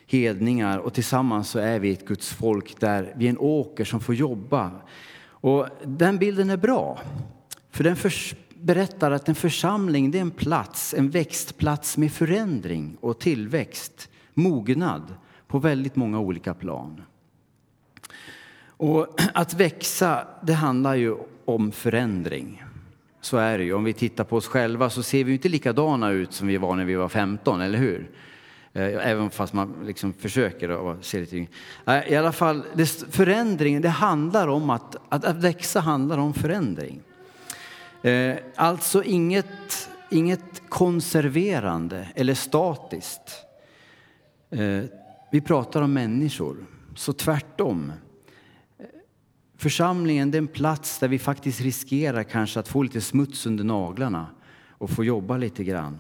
hedningar 0.06 0.78
och 0.78 0.94
tillsammans 0.94 1.50
så 1.50 1.59
är 1.59 1.78
vi 1.78 1.92
ett 1.92 2.06
Guds 2.06 2.32
folk 2.32 2.80
där 2.80 3.14
vi 3.16 3.26
är 3.26 3.30
en 3.30 3.38
åker 3.38 3.85
som 3.85 4.00
får 4.00 4.14
jobba. 4.14 4.70
Och 5.23 5.68
den 5.85 6.18
bilden 6.18 6.50
är 6.50 6.56
bra, 6.56 7.00
för 7.70 7.85
den 7.85 7.97
berättar 8.54 9.11
att 9.11 9.28
en 9.28 9.35
församling 9.35 10.11
det 10.11 10.18
är 10.18 10.23
en 10.23 10.30
plats, 10.30 10.94
en 10.94 11.11
växtplats 11.11 11.97
med 11.97 12.12
förändring 12.12 12.97
och 13.00 13.20
tillväxt, 13.20 14.09
mognad 14.35 15.02
på 15.50 15.59
väldigt 15.59 15.97
många 15.97 16.19
olika 16.19 16.54
plan. 16.54 17.02
Och 18.66 19.21
att 19.35 19.54
växa, 19.54 20.26
det 20.42 20.52
handlar 20.52 20.95
ju 20.95 21.16
om 21.45 21.73
förändring. 21.73 22.64
Så 23.21 23.37
är 23.37 23.59
det 23.59 23.64
ju. 23.64 23.75
Om 23.75 23.85
vi 23.85 23.92
tittar 23.92 24.25
på 24.25 24.37
oss 24.37 24.47
själva 24.47 24.90
så 24.90 25.02
ser 25.02 25.25
vi 25.25 25.33
inte 25.33 25.49
likadana 25.49 26.11
ut 26.11 26.33
som 26.33 26.49
vi 26.49 26.57
var 26.57 26.76
när 26.76 26.85
vi 26.85 26.95
var 26.95 27.09
15, 27.09 27.61
eller 27.61 27.78
hur? 27.78 28.11
Eh, 28.73 29.09
även 29.09 29.30
fast 29.30 29.52
man 29.52 29.75
liksom 29.87 30.12
försöker 30.12 30.90
att 30.92 31.04
se 31.04 31.21
lite 31.21 31.47
eh, 31.87 32.12
I 32.12 32.16
alla 32.16 32.33
fall, 32.33 32.62
förändringen, 33.11 33.83
det 33.83 33.88
handlar 33.88 34.49
om 34.49 34.71
att, 34.71 34.97
att, 35.09 35.25
att 35.25 35.37
växa 35.37 35.80
handlar 35.80 36.19
om 36.19 36.35
förändring. 36.35 37.00
Eh, 38.02 38.37
alltså 38.54 39.02
inget, 39.02 39.90
inget 40.11 40.62
konserverande 40.69 42.09
eller 42.14 42.35
statiskt. 42.35 43.47
Vi 45.32 45.40
pratar 45.40 45.82
om 45.82 45.92
människor, 45.92 46.56
så 46.94 47.12
tvärtom. 47.12 47.92
Församlingen 49.56 50.34
är 50.34 50.38
en 50.38 50.49
plats 50.49 50.99
där 50.99 51.08
vi 51.08 51.18
faktiskt 51.18 51.60
riskerar 51.60 52.22
kanske 52.22 52.60
att 52.60 52.68
få 52.68 52.82
lite 52.82 53.00
smuts 53.00 53.46
under 53.46 53.64
naglarna 53.64 54.26
och 54.68 54.90
få 54.90 55.04
jobba 55.04 55.37
lite 55.37 55.64
grann. 55.64 55.99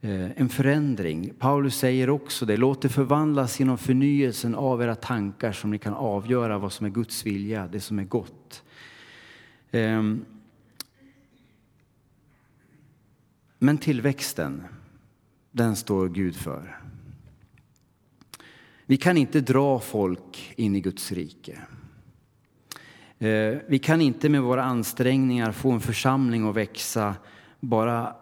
Eh, 0.00 0.40
en 0.40 0.48
förändring. 0.48 1.32
Paulus 1.38 1.76
säger 1.76 2.10
också 2.10 2.46
det, 2.46 2.56
låt 2.56 2.82
det 2.82 2.88
förvandlas 2.88 3.60
genom 3.60 3.78
förnyelsen 3.78 4.54
av 4.54 4.82
era 4.82 4.94
tankar 4.94 5.52
som 5.52 5.70
ni 5.70 5.78
kan 5.78 5.94
avgöra 5.94 6.58
vad 6.58 6.72
som 6.72 6.86
är 6.86 6.90
Guds 6.90 7.26
vilja, 7.26 7.68
det 7.72 7.80
som 7.80 7.98
är 7.98 8.04
gott. 8.04 8.62
Ehm, 9.70 10.24
men 13.58 13.78
tillväxten, 13.78 14.62
den 15.50 15.76
står 15.76 16.08
Gud 16.08 16.36
för. 16.36 16.81
Vi 18.92 18.98
kan 18.98 19.16
inte 19.16 19.40
dra 19.40 19.80
folk 19.80 20.54
in 20.56 20.76
i 20.76 20.80
Guds 20.80 21.12
rike. 21.12 21.58
Eh, 23.18 23.58
vi 23.68 23.78
kan 23.78 24.00
inte 24.00 24.28
med 24.28 24.42
våra 24.42 24.64
ansträngningar 24.64 25.52
få 25.52 25.70
en 25.70 25.80
församling 25.80 26.48
att 26.48 26.56
växa. 26.56 27.14
Bara, 27.60 28.16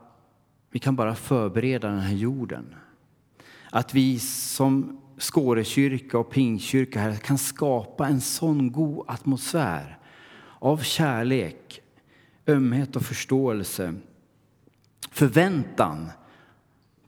vi 0.71 0.79
kan 0.79 0.97
bara 0.97 1.15
förbereda 1.15 1.89
den 1.89 1.99
här 1.99 2.15
jorden. 2.15 2.75
Att 3.71 3.95
vi 3.95 4.19
som 4.19 5.01
Skårekyrka 5.19 6.19
och 6.19 6.31
Pingkyrka 6.31 7.01
här 7.01 7.17
kan 7.17 7.39
skapa 7.39 8.09
en 8.09 8.21
sån 8.21 8.73
god 8.73 9.05
atmosfär 9.09 9.99
av 10.59 10.79
kärlek, 10.79 11.81
ömhet 12.47 12.97
och 12.97 13.03
förståelse, 13.03 13.95
förväntan, 15.11 16.11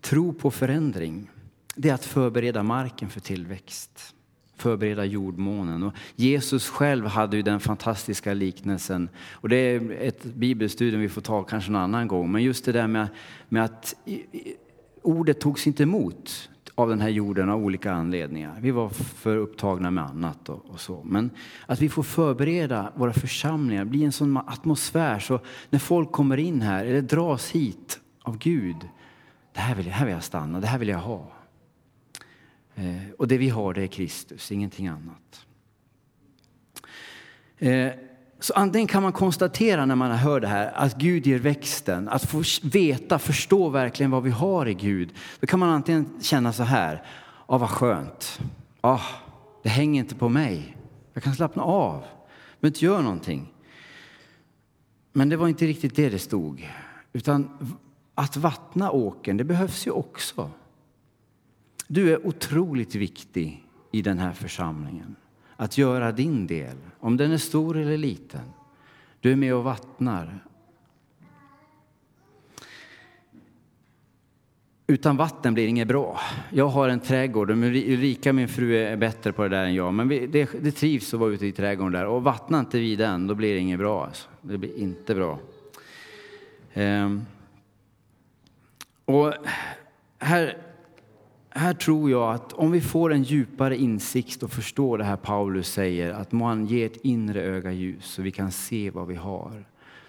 tro 0.01 0.33
på 0.33 0.51
förändring 0.51 1.29
det 1.75 1.89
är 1.89 1.95
att 1.95 2.05
förbereda 2.05 2.63
marken 2.63 3.11
för 3.11 3.21
tillväxt, 3.21 4.15
förbereda 4.57 5.05
jordmånen. 5.05 5.83
Och 5.83 5.93
Jesus 6.17 6.69
själv 6.69 7.07
hade 7.07 7.37
ju 7.37 7.43
den 7.43 7.61
fantastiska 7.61 8.35
liknelsen, 8.35 9.09
och 9.33 9.49
det 9.49 9.57
är 9.57 9.91
ett 9.91 10.25
bibelstudium 10.25 11.01
vi 11.01 11.09
får 11.09 11.21
ta 11.21 11.43
kanske 11.43 11.71
en 11.71 11.77
annan 11.77 12.09
gång, 12.09 12.33
men 12.33 12.43
just 12.43 12.65
det 12.65 12.73
där 12.73 12.87
med, 12.87 13.09
med 13.49 13.65
att 13.65 13.95
ordet 15.03 15.41
togs 15.41 15.67
inte 15.67 15.83
emot 15.83 16.49
av 16.75 16.89
den 16.89 17.01
här 17.01 17.09
jorden 17.09 17.51
av 17.51 17.65
olika 17.65 17.93
anledningar. 17.93 18.59
Vi 18.61 18.71
var 18.71 18.89
för 18.89 19.37
upptagna 19.37 19.91
med 19.91 20.05
annat 20.05 20.49
och, 20.49 20.71
och, 20.71 20.81
så. 20.81 21.03
Men 21.05 21.31
att 21.67 21.81
vi 21.81 21.89
får 21.89 22.03
förbereda 22.03 22.93
våra 22.95 23.13
församlingar, 23.13 23.85
bli 23.85 24.05
en 24.05 24.13
sån 24.13 24.37
atmosfär 24.37 25.19
så 25.19 25.41
när 25.71 25.79
folk 25.79 26.13
kommer 26.13 26.37
in 26.37 26.63
här 26.63 26.85
eller 26.85 27.03
dras 27.03 27.51
hit 27.51 28.01
av 28.23 28.39
Gud, 28.39 28.77
det 29.53 29.61
här 29.61 29.75
vill 29.75 29.87
jag, 29.87 29.93
här 29.93 30.07
vill 30.07 30.15
jag 30.15 30.25
stanna, 30.25 30.61
det 30.61 30.67
här 30.67 30.79
vill 30.79 30.89
jag 30.89 30.99
ha. 30.99 31.33
Eh, 32.75 33.11
och 33.19 33.29
det 33.29 33.39
vi 33.39 33.49
har 33.49 33.75
det 33.75 33.83
är 33.83 33.87
Kristus, 33.87 34.53
ingenting 34.53 34.89
annat. 34.89 35.47
Eh, 37.59 37.93
så 38.41 38.53
antingen 38.53 38.89
kan 38.89 39.03
man 39.03 39.13
konstatera 39.13 39.87
när 39.87 39.95
man 39.95 40.11
hör 40.11 40.41
det 40.41 40.49
här 40.49 40.73
att 40.75 40.99
Gud 40.99 41.27
ger 41.27 41.39
växten, 41.39 42.09
att 42.09 42.25
få 42.25 42.43
veta, 42.63 43.19
förstå 43.19 43.69
verkligen 43.69 44.11
vad 44.11 44.23
vi 44.23 44.31
har 44.31 44.69
i 44.69 44.75
Gud. 44.75 45.15
Då 45.41 45.47
kan 45.47 45.59
man 45.59 45.71
antingen 45.71 46.09
känna 46.21 46.53
så 46.53 46.63
här, 46.63 47.03
ah, 47.47 47.59
vad 47.59 47.71
skönt, 47.71 48.41
ah, 48.81 49.01
det 49.63 49.69
hänger 49.69 50.01
inte 50.01 50.15
på 50.15 50.29
mig, 50.29 50.77
jag 51.13 51.23
kan 51.23 51.35
slappna 51.35 51.63
av, 51.63 52.05
men 52.61 52.69
inte 52.69 52.85
göra 52.85 53.03
någonting. 53.03 53.53
Men 55.13 55.29
det 55.29 55.37
var 55.37 55.49
inte 55.49 55.67
riktigt 55.67 55.97
det 55.97 56.09
det 56.09 56.19
stod, 56.19 56.71
utan 57.13 57.59
att 58.15 58.37
vattna 58.37 58.91
åken, 58.91 59.37
det 59.37 59.45
behövs 59.45 59.87
ju 59.87 59.91
också. 59.91 60.51
Du 61.93 62.13
är 62.13 62.27
otroligt 62.27 62.95
viktig 62.95 63.65
i 63.91 64.03
den 64.03 64.19
här 64.19 64.33
församlingen. 64.33 65.17
Att 65.57 65.79
göra 65.79 66.13
din 66.13 66.47
del, 66.47 66.77
om 67.01 67.17
den 67.17 67.33
är 67.33 67.39
stor 67.39 67.77
eller 67.77 67.97
liten. 67.97 68.41
Du 69.21 69.33
är 69.33 69.37
med 69.37 69.55
och 69.55 69.65
vattnar. 69.65 70.45
Utan 74.87 75.17
vatten 75.17 75.55
blir 75.55 75.65
det 75.65 75.71
inget 75.71 75.89
bra. 75.89 76.21
Jag 76.51 76.69
har 76.69 76.89
en 76.89 77.01
trädgård. 77.01 77.51
Ulrika, 77.51 78.33
min 78.33 78.49
fru, 78.49 78.77
är 78.77 78.97
bättre 78.97 79.33
på 79.33 79.43
det 79.43 79.49
där 79.49 79.65
än 79.65 79.75
jag. 79.75 79.95
Men 79.95 80.09
det, 80.09 80.51
det 80.63 80.73
trivs 80.73 81.15
att 81.15 81.21
vara 81.21 81.31
ute 81.31 81.47
i 81.47 81.53
trädgården 81.53 81.93
där. 81.93 82.07
Och 82.07 82.23
vattnar 82.23 82.61
inte 82.61 82.79
vi 82.79 82.97
den, 82.97 83.27
då 83.27 83.35
blir 83.35 83.55
det 83.55 83.61
inget 83.61 83.79
bra. 83.79 84.07
Alltså. 84.07 84.29
Det 84.41 84.59
blir 84.59 84.79
inte 84.79 85.15
bra. 85.15 85.39
Ehm. 86.73 87.27
Och 89.05 89.35
här 90.19 90.72
här 91.55 91.75
tror 91.75 92.11
jag 92.11 92.35
att 92.35 92.53
om 92.53 92.71
vi 92.71 92.81
får 92.81 93.13
en 93.13 93.23
djupare 93.23 93.77
insikt 93.77 94.43
och 94.43 94.51
förstår 94.51 94.99
det 94.99 95.05
här 95.05 95.17
Paulus 95.17 95.73
säger, 95.73 96.13
att 96.13 96.33
må 96.33 96.45
han 96.47 96.67
ge 96.67 96.85
ett 96.85 96.97
inre 96.97 97.43
öga 97.43 97.73
ljus 97.73 98.05
så 98.05 98.23
vi 98.23 98.31
kan 98.31 98.53
se 98.53 98.91
vad 98.91 99.07
vi 99.07 99.15
har. 99.15 99.65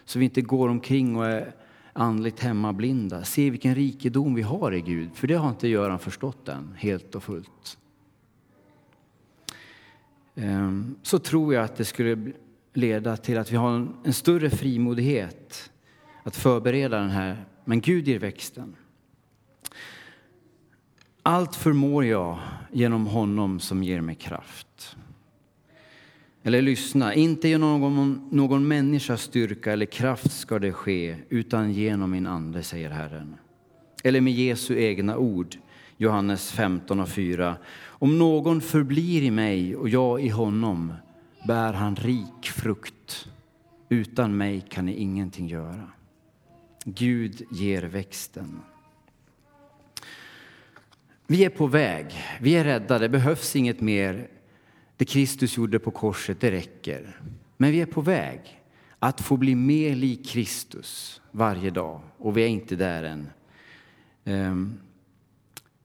Så 0.06 0.20
vi 0.20 0.26
inte 0.26 0.42
går 0.42 0.70
omkring 0.70 1.16
och 1.16 1.26
är 1.26 1.56
andligt 1.94 2.40
hemmablinda. 2.40 3.24
Se 3.24 3.50
vilken 3.50 3.76
rikedom 3.76 4.36
vi 4.36 4.42
har 4.42 4.72
i 4.72 4.82
Gud, 4.82 5.10
för 5.14 5.28
det 5.28 5.34
har 5.34 5.50
inte 5.50 5.68
Göran 5.68 6.00
förstått 6.00 6.48
än, 6.48 6.76
helt 6.78 7.16
och 7.16 7.24
fullt. 7.24 7.78
Ehm, 10.36 10.96
så 11.02 11.20
tror 11.20 11.54
jag 11.54 11.64
att 11.64 11.76
det 11.76 11.86
skulle 11.86 12.32
leda 12.74 13.18
till 13.18 13.38
att 13.38 13.52
vi 13.52 13.56
har 13.56 13.88
en 14.04 14.14
större 14.14 14.50
frimodighet 14.50 15.72
att 16.24 16.36
förbereda 16.36 17.00
den 17.00 17.10
här, 17.10 17.46
men 17.66 17.82
Gud 17.82 18.08
ger 18.08 18.20
växten. 18.20 18.76
Allt 21.26 21.56
förmår 21.56 22.06
jag 22.06 22.40
genom 22.72 23.08
honom 23.08 23.60
som 23.60 23.84
ger 23.84 24.02
mig 24.02 24.16
kraft. 24.16 24.96
Eller 26.44 26.62
lyssna, 26.62 27.14
inte 27.14 27.48
genom 27.48 27.82
någon, 27.82 28.30
någon 28.32 28.68
människas 28.68 29.22
styrka 29.22 29.72
eller 29.72 29.86
kraft 29.86 30.32
ska 30.32 30.60
det 30.60 30.74
ske, 30.74 31.16
utan 31.30 31.74
genom 31.74 32.12
min 32.12 32.28
ande, 32.28 32.64
säger 32.64 32.90
Herren. 32.90 33.36
Eller 34.04 34.22
med 34.22 34.34
Jesu 34.34 34.80
egna 34.80 35.18
ord, 35.18 35.56
Johannes 35.98 36.52
15 36.52 37.00
och 37.00 37.10
4. 37.10 37.56
Om 37.84 38.18
någon 38.18 38.62
förblir 38.62 39.24
i 39.24 39.32
mig 39.32 39.76
och 39.76 39.90
jag 39.90 40.22
i 40.22 40.30
honom 40.30 40.94
bär 41.48 41.74
han 41.74 41.96
rik 41.96 42.44
frukt. 42.44 43.28
Utan 43.90 44.38
mig 44.38 44.66
kan 44.70 44.86
ni 44.86 44.94
ingenting 44.94 45.48
göra. 45.48 45.90
Gud 46.86 47.42
ger 47.52 47.84
växten. 47.84 48.60
Vi 51.28 51.46
är 51.46 51.50
på 51.50 51.68
väg, 51.68 52.06
vi 52.42 52.56
är 52.56 52.64
rädda, 52.64 53.00
det 53.00 53.10
behövs 53.10 53.56
inget 53.56 53.82
mer. 53.82 54.28
Det 54.98 55.06
Kristus 55.06 55.58
gjorde 55.58 55.80
på 55.80 55.92
korset, 55.92 56.42
det 56.42 56.52
räcker. 56.52 57.20
Men 57.58 57.72
vi 57.72 57.82
är 57.82 57.86
på 57.86 58.02
väg 58.02 58.62
att 59.00 59.22
få 59.22 59.38
bli 59.38 59.56
mer 59.56 59.96
lik 59.96 60.28
Kristus 60.28 61.22
varje 61.32 61.70
dag 61.70 62.02
och 62.18 62.38
vi 62.38 62.44
är 62.44 62.48
inte 62.48 62.76
där 62.76 63.04
än. 63.04 63.30
Ehm, 64.26 64.80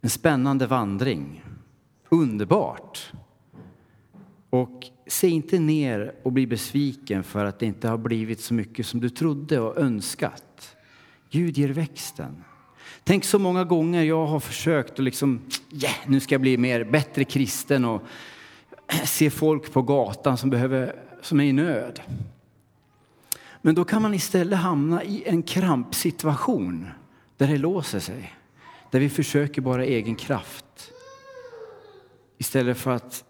en 0.00 0.10
spännande 0.10 0.66
vandring, 0.66 1.44
underbart. 2.08 3.12
Och 4.50 4.86
se 5.06 5.28
inte 5.28 5.58
ner 5.58 6.14
och 6.22 6.32
bli 6.32 6.46
besviken 6.46 7.24
för 7.24 7.44
att 7.44 7.58
det 7.58 7.66
inte 7.66 7.88
har 7.88 7.98
blivit 7.98 8.40
så 8.40 8.54
mycket 8.54 8.86
som 8.86 9.00
du 9.00 9.10
trodde 9.10 9.60
och 9.60 9.78
önskat. 9.78 10.76
Gud 11.30 11.58
ger 11.58 11.68
växten. 11.68 12.44
Tänk 13.04 13.24
så 13.24 13.38
många 13.38 13.64
gånger 13.64 14.02
jag 14.02 14.26
har 14.26 14.40
försökt 14.40 14.92
att 14.92 14.98
liksom, 14.98 15.40
yeah, 15.72 15.96
nu 16.06 16.20
ska 16.20 16.34
jag 16.34 16.40
bli 16.40 16.56
mer, 16.56 16.84
bättre 16.84 17.24
kristen 17.24 17.84
och 17.84 18.02
se 19.04 19.30
folk 19.30 19.72
på 19.72 19.82
gatan 19.82 20.36
som, 20.36 20.50
behöver, 20.50 20.94
som 21.22 21.40
är 21.40 21.44
i 21.44 21.52
nöd. 21.52 22.00
Men 23.62 23.74
då 23.74 23.84
kan 23.84 24.02
man 24.02 24.14
istället 24.14 24.58
hamna 24.58 25.04
i 25.04 25.22
en 25.26 25.42
krampsituation 25.42 26.88
där 27.36 27.46
det 27.46 27.58
låser 27.58 28.00
sig. 28.00 28.34
Där 28.90 29.00
vi 29.00 29.08
försöker 29.08 29.62
bara 29.62 29.84
egen 29.84 30.16
kraft. 30.16 30.92
Istället 32.38 32.78
för 32.78 32.90
att 32.90 33.24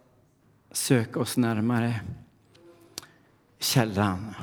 söka 0.73 1.21
oss 1.21 1.37
närmare 1.37 2.01
källan. 3.59 4.35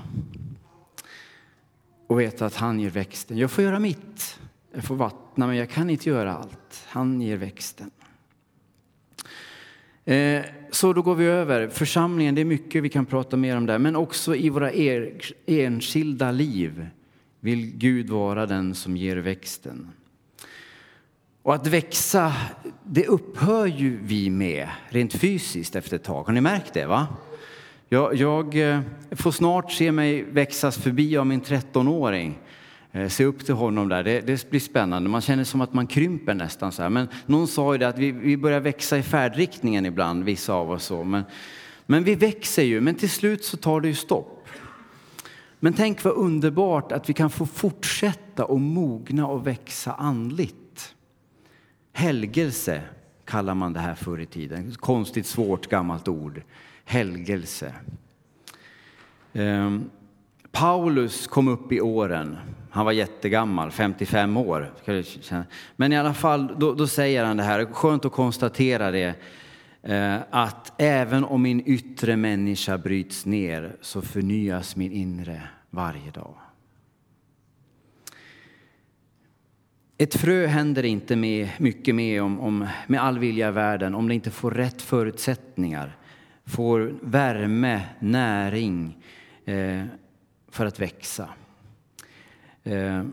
Och 2.07 2.19
veta 2.19 2.45
att 2.45 2.55
han 2.55 2.79
ger 2.79 2.89
växten. 2.89 3.37
Jag 3.37 3.51
får 3.51 3.63
göra 3.63 3.79
mitt. 3.79 4.39
Jag 4.75 4.83
får 4.83 4.95
vattna, 4.95 5.47
men 5.47 5.55
jag 5.55 5.69
kan 5.69 5.89
inte 5.89 6.09
göra 6.09 6.33
allt. 6.33 6.85
Han 6.87 7.21
ger 7.21 7.37
växten. 7.37 7.91
Eh, 10.05 10.41
så 10.71 10.93
då 10.93 11.01
går 11.01 11.15
vi 11.15 11.25
över. 11.25 11.67
Församlingen, 11.67 12.35
det 12.35 12.41
är 12.41 12.45
mycket 12.45 12.83
vi 12.83 12.89
kan 12.89 13.05
prata 13.05 13.37
mer 13.37 13.57
om 13.57 13.65
där. 13.65 13.77
Men 13.79 13.95
också 13.95 14.35
i 14.35 14.49
våra 14.49 14.71
enskilda 15.45 16.31
liv 16.31 16.87
vill 17.39 17.71
Gud 17.77 18.09
vara 18.09 18.45
den 18.45 18.75
som 18.75 18.97
ger 18.97 19.17
växten. 19.17 19.89
Och 21.41 21.55
att 21.55 21.67
växa, 21.67 22.33
det 22.83 23.07
upphör 23.07 23.65
ju 23.65 23.99
vi 24.01 24.29
med 24.29 24.69
rent 24.89 25.13
fysiskt 25.13 25.75
efter 25.75 25.95
ett 25.95 26.03
tag. 26.03 26.23
Har 26.23 26.33
ni 26.33 26.41
märkt 26.41 26.73
det? 26.73 26.85
va? 26.85 27.07
Jag, 27.89 28.15
jag 28.15 28.71
eh, 28.71 28.79
får 29.11 29.31
snart 29.31 29.71
se 29.71 29.91
mig 29.91 30.23
växas 30.23 30.77
förbi 30.77 31.17
av 31.17 31.27
min 31.27 31.41
13-åring. 31.41 32.37
Eh, 32.95 33.09
se 33.09 33.25
upp 33.25 33.45
till 33.45 33.55
honom 33.55 33.89
där, 33.89 34.03
det, 34.03 34.21
det, 34.21 34.49
blir 34.49 34.59
spännande. 34.59 35.09
Man 35.09 35.21
känner 35.21 35.43
som 35.43 35.61
att 35.61 35.73
man 35.73 35.87
krymper 35.87 36.33
nästan 36.33 36.71
så 36.71 36.81
här. 36.81 36.89
Men 36.89 37.07
någon 37.25 37.47
sa 37.47 37.73
ju 37.73 37.77
det 37.77 37.87
att 37.87 37.97
vi, 37.97 38.11
vi 38.11 38.37
börjar 38.37 38.59
växa 38.59 38.97
i 38.97 39.03
färdriktningen 39.03 39.85
ibland, 39.85 40.23
vissa 40.23 40.53
av 40.53 40.71
oss. 40.71 40.83
Så. 40.83 41.03
Men, 41.03 41.23
men 41.85 42.03
vi 42.03 42.15
växer 42.15 42.63
ju, 42.63 42.81
men 42.81 42.95
till 42.95 43.09
slut 43.09 43.43
så 43.43 43.57
tar 43.57 43.81
det 43.81 43.87
ju 43.87 43.95
stopp. 43.95 44.47
Men 45.59 45.73
tänk 45.73 46.03
vad 46.03 46.13
underbart 46.13 46.91
att 46.91 47.09
vi 47.09 47.13
kan 47.13 47.29
få 47.29 47.45
fortsätta 47.45 48.45
och 48.45 48.61
mogna 48.61 49.27
och 49.27 49.47
växa 49.47 49.93
andligt. 49.93 50.95
Helgelse 51.93 52.81
kallar 53.25 53.55
man 53.55 53.73
det 53.73 53.79
här 53.79 53.95
förr 53.95 54.19
i 54.19 54.25
tiden. 54.25 54.75
Konstigt 54.75 55.25
svårt 55.25 55.69
gammalt 55.69 56.07
ord. 56.07 56.41
Helgelse. 56.85 57.73
Um, 59.33 59.89
Paulus 60.55 61.27
kom 61.27 61.47
upp 61.47 61.71
i 61.71 61.81
åren. 61.81 62.37
Han 62.69 62.85
var 62.85 62.91
jättegammal, 62.91 63.71
55 63.71 64.37
år. 64.37 64.73
Men 65.75 65.93
i 65.93 65.97
alla 65.97 66.13
fall, 66.13 66.55
då, 66.59 66.73
då 66.73 66.87
säger 66.87 67.25
han 67.25 67.37
det 67.37 67.43
här, 67.43 67.65
skönt 67.65 68.05
att 68.05 68.11
konstatera 68.11 68.91
det, 68.91 69.15
eh, 69.83 70.17
att 70.29 70.81
även 70.81 71.23
om 71.23 71.41
min 71.41 71.63
yttre 71.65 72.17
människa 72.17 72.77
bryts 72.77 73.25
ner 73.25 73.75
så 73.81 74.01
förnyas 74.01 74.75
min 74.75 74.91
inre 74.91 75.41
varje 75.69 76.11
dag. 76.11 76.35
Ett 79.97 80.15
frö 80.15 80.47
händer 80.47 80.83
inte 80.83 81.15
med, 81.15 81.49
mycket 81.57 81.95
med, 81.95 82.23
om, 82.23 82.39
om, 82.39 82.67
med 82.87 83.03
all 83.03 83.19
vilja 83.19 83.47
i 83.47 83.51
världen 83.51 83.95
om 83.95 84.07
det 84.07 84.15
inte 84.15 84.31
får 84.31 84.51
rätt 84.51 84.81
förutsättningar, 84.81 85.97
får 86.45 86.93
värme, 87.01 87.81
näring, 87.99 88.97
eh, 89.45 89.83
för 90.55 90.65
att 90.65 90.79
växa. 90.79 91.29
Eh, 92.63 93.03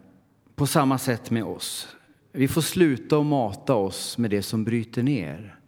på 0.54 0.66
samma 0.66 0.98
sätt 0.98 1.30
med 1.30 1.44
oss. 1.44 1.96
Vi 2.32 2.48
får 2.48 2.60
sluta 2.60 3.18
att 3.18 3.26
mata 3.26 3.74
oss 3.74 4.18
med 4.18 4.30
det 4.30 4.42
som 4.42 4.64
bryter 4.64 5.02
ner 5.02 5.58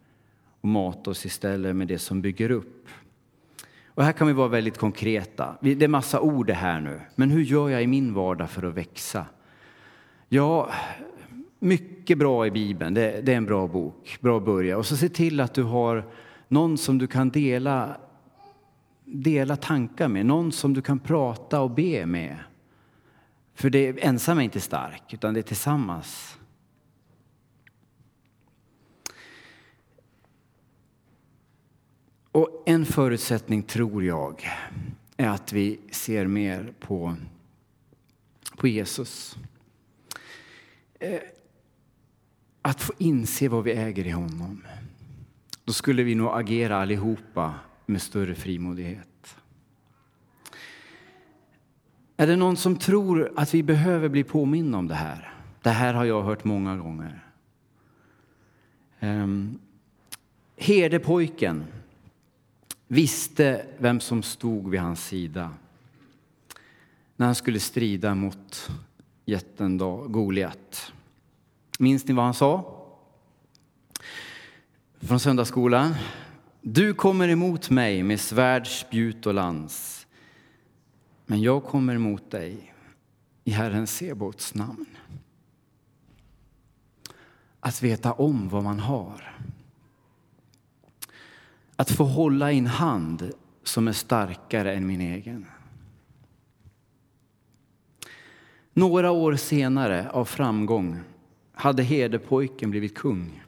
och 0.61 0.67
mata 0.67 1.09
oss 1.09 1.25
istället 1.25 1.75
med 1.75 1.87
det 1.87 1.99
som 1.99 2.21
bygger 2.21 2.51
upp. 2.51 2.87
Och 3.87 4.03
här 4.03 4.11
kan 4.11 4.27
vi 4.27 4.33
vara 4.33 4.47
väldigt 4.47 4.77
konkreta. 4.77 5.57
Det 5.61 5.83
är 5.83 5.87
massa 5.87 6.21
ord 6.21 6.47
det 6.47 6.53
här 6.53 6.81
nu. 6.81 7.01
Men 7.15 7.29
hur 7.29 7.41
gör 7.41 7.69
jag 7.69 7.83
i 7.83 7.87
min 7.87 8.13
vardag 8.13 8.49
för 8.49 8.63
att 8.63 8.73
växa? 8.73 9.25
Ja, 10.29 10.69
mycket 11.59 12.17
bra 12.17 12.47
i 12.47 12.51
Bibeln. 12.51 12.93
Det, 12.93 13.21
det 13.21 13.33
är 13.33 13.37
en 13.37 13.45
bra 13.45 13.67
bok. 13.67 14.17
Bra 14.21 14.39
börja. 14.39 14.77
Och 14.77 14.85
så 14.85 14.97
se 14.97 15.09
till 15.09 15.39
att 15.39 15.53
du 15.53 15.63
har 15.63 16.03
någon 16.47 16.77
som 16.77 16.97
du 16.97 17.07
kan 17.07 17.29
dela 17.29 17.97
dela 19.05 19.55
tankar 19.55 20.07
med, 20.07 20.25
någon 20.25 20.51
som 20.51 20.73
du 20.73 20.81
kan 20.81 20.99
prata 20.99 21.61
och 21.61 21.71
be 21.71 22.05
med. 22.05 22.37
För 23.53 23.69
det 23.69 24.03
ensam 24.05 24.37
är 24.37 24.41
inte 24.41 24.61
stark, 24.61 25.13
utan 25.13 25.33
det 25.33 25.39
är 25.39 25.41
tillsammans. 25.41 26.37
Och 32.31 32.63
en 32.65 32.85
förutsättning, 32.85 33.63
tror 33.63 34.03
jag, 34.03 34.47
är 35.17 35.27
att 35.27 35.53
vi 35.53 35.79
ser 35.91 36.27
mer 36.27 36.73
på, 36.79 37.15
på 38.57 38.67
Jesus. 38.67 39.37
Eh, 40.99 41.19
att 42.61 42.81
få 42.81 42.93
inse 42.97 43.49
vad 43.49 43.63
vi 43.63 43.71
äger 43.71 44.07
i 44.07 44.09
honom. 44.09 44.65
Då 45.63 45.73
skulle 45.73 46.03
vi 46.03 46.15
nog 46.15 46.29
agera 46.33 46.77
allihopa 46.77 47.53
med 47.85 48.01
större 48.01 48.35
frimodighet. 48.35 49.35
Är 52.17 52.27
det 52.27 52.35
någon 52.35 52.57
som 52.57 52.75
tror 52.75 53.33
att 53.35 53.53
vi 53.53 53.63
behöver 53.63 54.09
bli 54.09 54.23
påminna 54.23 54.77
om 54.77 54.87
det 54.87 54.95
här? 54.95 55.33
Det 55.61 55.69
här 55.69 55.93
har 55.93 56.05
jag 56.05 56.23
hört 56.23 56.43
många 56.43 56.77
gånger. 56.77 57.25
Um, 58.99 59.59
herdepojken 60.57 61.65
visste 62.87 63.65
vem 63.77 63.99
som 63.99 64.23
stod 64.23 64.69
vid 64.69 64.79
hans 64.79 65.05
sida 65.05 65.51
när 67.15 67.25
han 67.25 67.35
skulle 67.35 67.59
strida 67.59 68.15
mot 68.15 68.69
jätten 69.25 69.77
Goliat. 70.07 70.93
Minns 71.79 72.07
ni 72.07 72.13
vad 72.13 72.25
han 72.25 72.33
sa? 72.33 72.81
Från 74.99 75.19
söndagsskolan. 75.19 75.95
Du 76.67 76.93
kommer 76.93 77.27
emot 77.27 77.69
mig 77.69 78.03
med 78.03 78.19
svärd, 78.19 78.67
spjut 78.67 79.25
och 79.25 79.33
lans. 79.33 80.07
Men 81.25 81.41
jag 81.41 81.63
kommer 81.63 81.95
emot 81.95 82.31
dig 82.31 82.73
i 83.43 83.51
Herren 83.51 83.87
Sebots 83.87 84.55
namn. 84.55 84.85
Att 87.59 87.83
veta 87.83 88.13
om 88.13 88.49
vad 88.49 88.63
man 88.63 88.79
har. 88.79 89.39
Att 91.75 91.91
få 91.91 92.03
hålla 92.03 92.51
i 92.51 92.57
en 92.57 92.67
hand 92.67 93.31
som 93.63 93.87
är 93.87 93.93
starkare 93.93 94.73
än 94.73 94.87
min 94.87 95.01
egen. 95.01 95.45
Några 98.73 99.11
år 99.11 99.35
senare 99.35 100.09
av 100.09 100.25
framgång 100.25 100.99
hade 101.53 101.83
herdepojken 101.83 102.71
blivit 102.71 102.95
kung. 102.95 103.41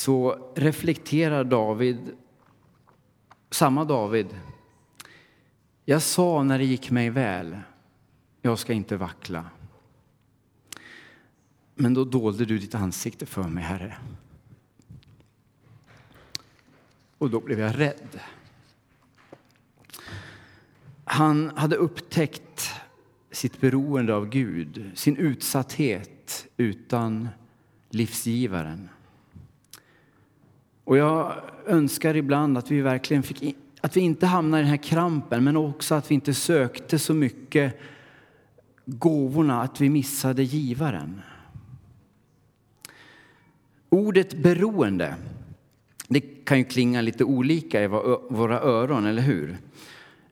Så 0.00 0.50
reflekterar 0.54 1.44
David, 1.44 1.98
samma 3.50 3.84
David. 3.84 4.26
Jag 5.84 6.02
sa 6.02 6.42
när 6.42 6.58
det 6.58 6.64
gick 6.64 6.90
mig 6.90 7.10
väl, 7.10 7.58
jag 8.42 8.58
ska 8.58 8.72
inte 8.72 8.96
vackla. 8.96 9.50
Men 11.74 11.94
då 11.94 12.04
dolde 12.04 12.44
du 12.44 12.58
ditt 12.58 12.74
ansikte 12.74 13.26
för 13.26 13.42
mig, 13.42 13.64
Herre. 13.64 13.96
Och 17.18 17.30
då 17.30 17.40
blev 17.40 17.60
jag 17.60 17.78
rädd. 17.78 18.20
Han 21.04 21.52
hade 21.56 21.76
upptäckt 21.76 22.70
sitt 23.30 23.60
beroende 23.60 24.14
av 24.14 24.28
Gud, 24.28 24.90
sin 24.94 25.16
utsatthet 25.16 26.46
utan 26.56 27.28
livsgivaren. 27.90 28.88
Och 30.84 30.96
jag 30.96 31.32
önskar 31.66 32.16
ibland 32.16 32.58
att 32.58 32.70
vi 32.70 32.80
verkligen 32.80 33.22
fick, 33.22 33.56
att 33.80 33.96
vi 33.96 34.00
inte 34.00 34.26
hamnar 34.26 34.58
i 34.58 34.62
den 34.62 34.70
här 34.70 34.76
krampen, 34.76 35.44
men 35.44 35.56
också 35.56 35.94
att 35.94 36.10
vi 36.10 36.14
inte 36.14 36.34
sökte 36.34 36.98
så 36.98 37.14
mycket 37.14 37.80
gåvorna 38.84 39.62
att 39.62 39.80
vi 39.80 39.90
missade 39.90 40.42
givaren. 40.42 41.20
Ordet 43.88 44.42
beroende, 44.42 45.14
det 46.08 46.20
kan 46.20 46.58
ju 46.58 46.64
klinga 46.64 47.00
lite 47.00 47.24
olika 47.24 47.82
i 47.82 47.86
våra 48.30 48.60
öron, 48.60 49.06
eller 49.06 49.22
hur? 49.22 49.58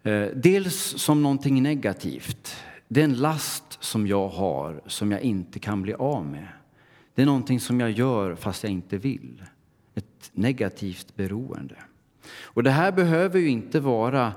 Eh, 0.03 0.27
dels 0.35 0.75
som 0.77 1.23
någonting 1.23 1.63
negativt. 1.63 2.57
Det 2.89 3.01
är 3.01 3.05
en 3.05 3.15
last 3.15 3.83
som 3.83 4.07
jag 4.07 4.29
har 4.29 4.81
som 4.87 5.13
jag 5.13 5.21
inte 5.21 5.59
kan 5.59 5.83
bli 5.83 5.95
av 5.95 6.27
med. 6.27 6.49
Det 7.15 7.23
är 7.23 7.27
någonting 7.27 7.61
som 7.61 7.81
jag 7.81 7.91
gör 7.91 8.35
fast 8.35 8.63
jag 8.63 8.73
inte 8.73 8.97
vill 8.99 9.43
ett 9.99 10.31
negativt 10.33 11.17
beroende. 11.17 11.77
Och 12.41 12.63
det 12.63 12.71
här 12.71 12.93
behöver 12.93 13.39
ju 13.39 13.49
inte 13.49 13.81
vara 13.81 14.33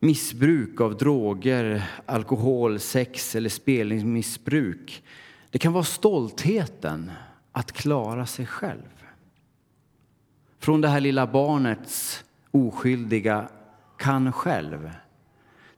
missbruk 0.00 0.80
av 0.80 0.96
droger, 0.96 1.90
alkohol, 2.06 2.80
sex 2.80 3.36
eller 3.36 3.48
spelmissbruk. 3.48 5.02
Det 5.50 5.58
kan 5.58 5.72
vara 5.72 5.84
stoltheten 5.84 7.10
att 7.52 7.72
klara 7.72 8.26
sig 8.26 8.46
själv. 8.46 9.04
Från 10.58 10.80
det 10.80 10.88
här 10.88 11.00
lilla 11.00 11.26
barnets 11.26 12.24
oskyldiga 12.50 13.48
kan 13.96 14.32
själv 14.32 14.90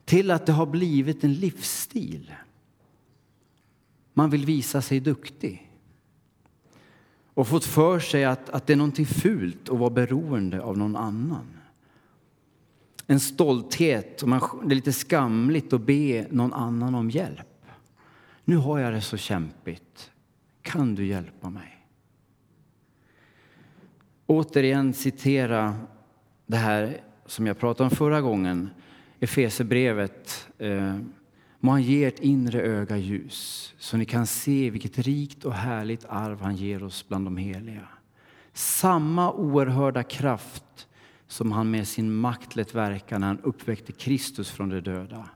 till 0.04 0.30
att 0.30 0.46
det 0.46 0.52
har 0.52 0.66
blivit 0.66 1.24
en 1.24 1.34
livsstil. 1.34 2.34
Man 4.14 4.30
vill 4.30 4.46
visa 4.46 4.82
sig 4.82 5.00
duktig 5.00 5.71
och 7.34 7.48
fått 7.48 7.64
för 7.64 7.98
sig 7.98 8.24
att, 8.24 8.50
att 8.50 8.66
det 8.66 8.72
är 8.72 8.76
någonting 8.76 9.06
fult 9.06 9.68
att 9.68 9.78
vara 9.78 9.90
beroende 9.90 10.60
av 10.60 10.78
någon 10.78 10.96
annan. 10.96 11.46
En 13.06 13.20
stolthet, 13.20 14.22
och 14.22 14.28
man, 14.28 14.40
det 14.64 14.72
är 14.72 14.76
lite 14.76 14.92
skamligt 14.92 15.72
att 15.72 15.80
be 15.80 16.26
någon 16.30 16.52
annan 16.52 16.94
om 16.94 17.10
hjälp. 17.10 17.66
Nu 18.44 18.56
har 18.56 18.78
jag 18.78 18.92
det 18.92 19.00
så 19.00 19.16
kämpigt. 19.16 20.10
Kan 20.62 20.94
du 20.94 21.06
hjälpa 21.06 21.50
mig? 21.50 21.86
Återigen 24.26 24.92
citera 24.92 25.76
det 26.46 26.56
här 26.56 27.00
som 27.26 27.46
jag 27.46 27.58
pratade 27.58 27.84
om 27.84 27.96
förra 27.96 28.20
gången, 28.20 28.70
Efesebrevet. 29.20 30.48
Eh, 30.58 30.96
Må 31.62 31.76
han 31.76 31.82
ge 31.82 32.00
ert 32.04 32.18
inre 32.18 32.60
öga 32.60 32.96
ljus 32.98 33.74
så 33.78 33.96
ni 33.96 34.04
kan 34.04 34.26
se 34.26 34.70
vilket 34.70 34.98
rikt 34.98 35.44
och 35.44 35.54
härligt 35.54 36.04
arv 36.04 36.40
han 36.40 36.56
ger 36.56 36.82
oss 36.82 37.04
bland 37.08 37.26
de 37.26 37.36
heliga. 37.36 37.88
Samma 38.52 39.32
oerhörda 39.32 40.02
kraft 40.02 40.88
som 41.26 41.52
han 41.52 41.70
med 41.70 41.88
sin 41.88 42.12
makt 42.14 42.56
lät 42.56 42.74
verka 42.74 43.18
när 43.18 43.26
han 43.26 43.40
uppväckte 43.40 43.92
Kristus 43.92 44.50
från 44.50 44.68
de 44.68 44.80
döda 44.80 45.28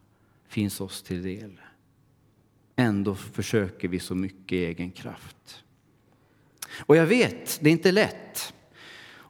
finns 0.48 0.80
oss 0.80 1.02
till 1.02 1.22
del. 1.22 1.60
Ändå 2.76 3.14
försöker 3.14 3.88
vi 3.88 4.00
så 4.00 4.14
mycket 4.14 4.52
i 4.52 4.64
egen 4.64 4.90
kraft. 4.90 5.64
Och 6.78 6.96
jag 6.96 7.06
vet, 7.06 7.58
det 7.62 7.70
är 7.70 7.72
inte 7.72 7.92
lätt. 7.92 8.54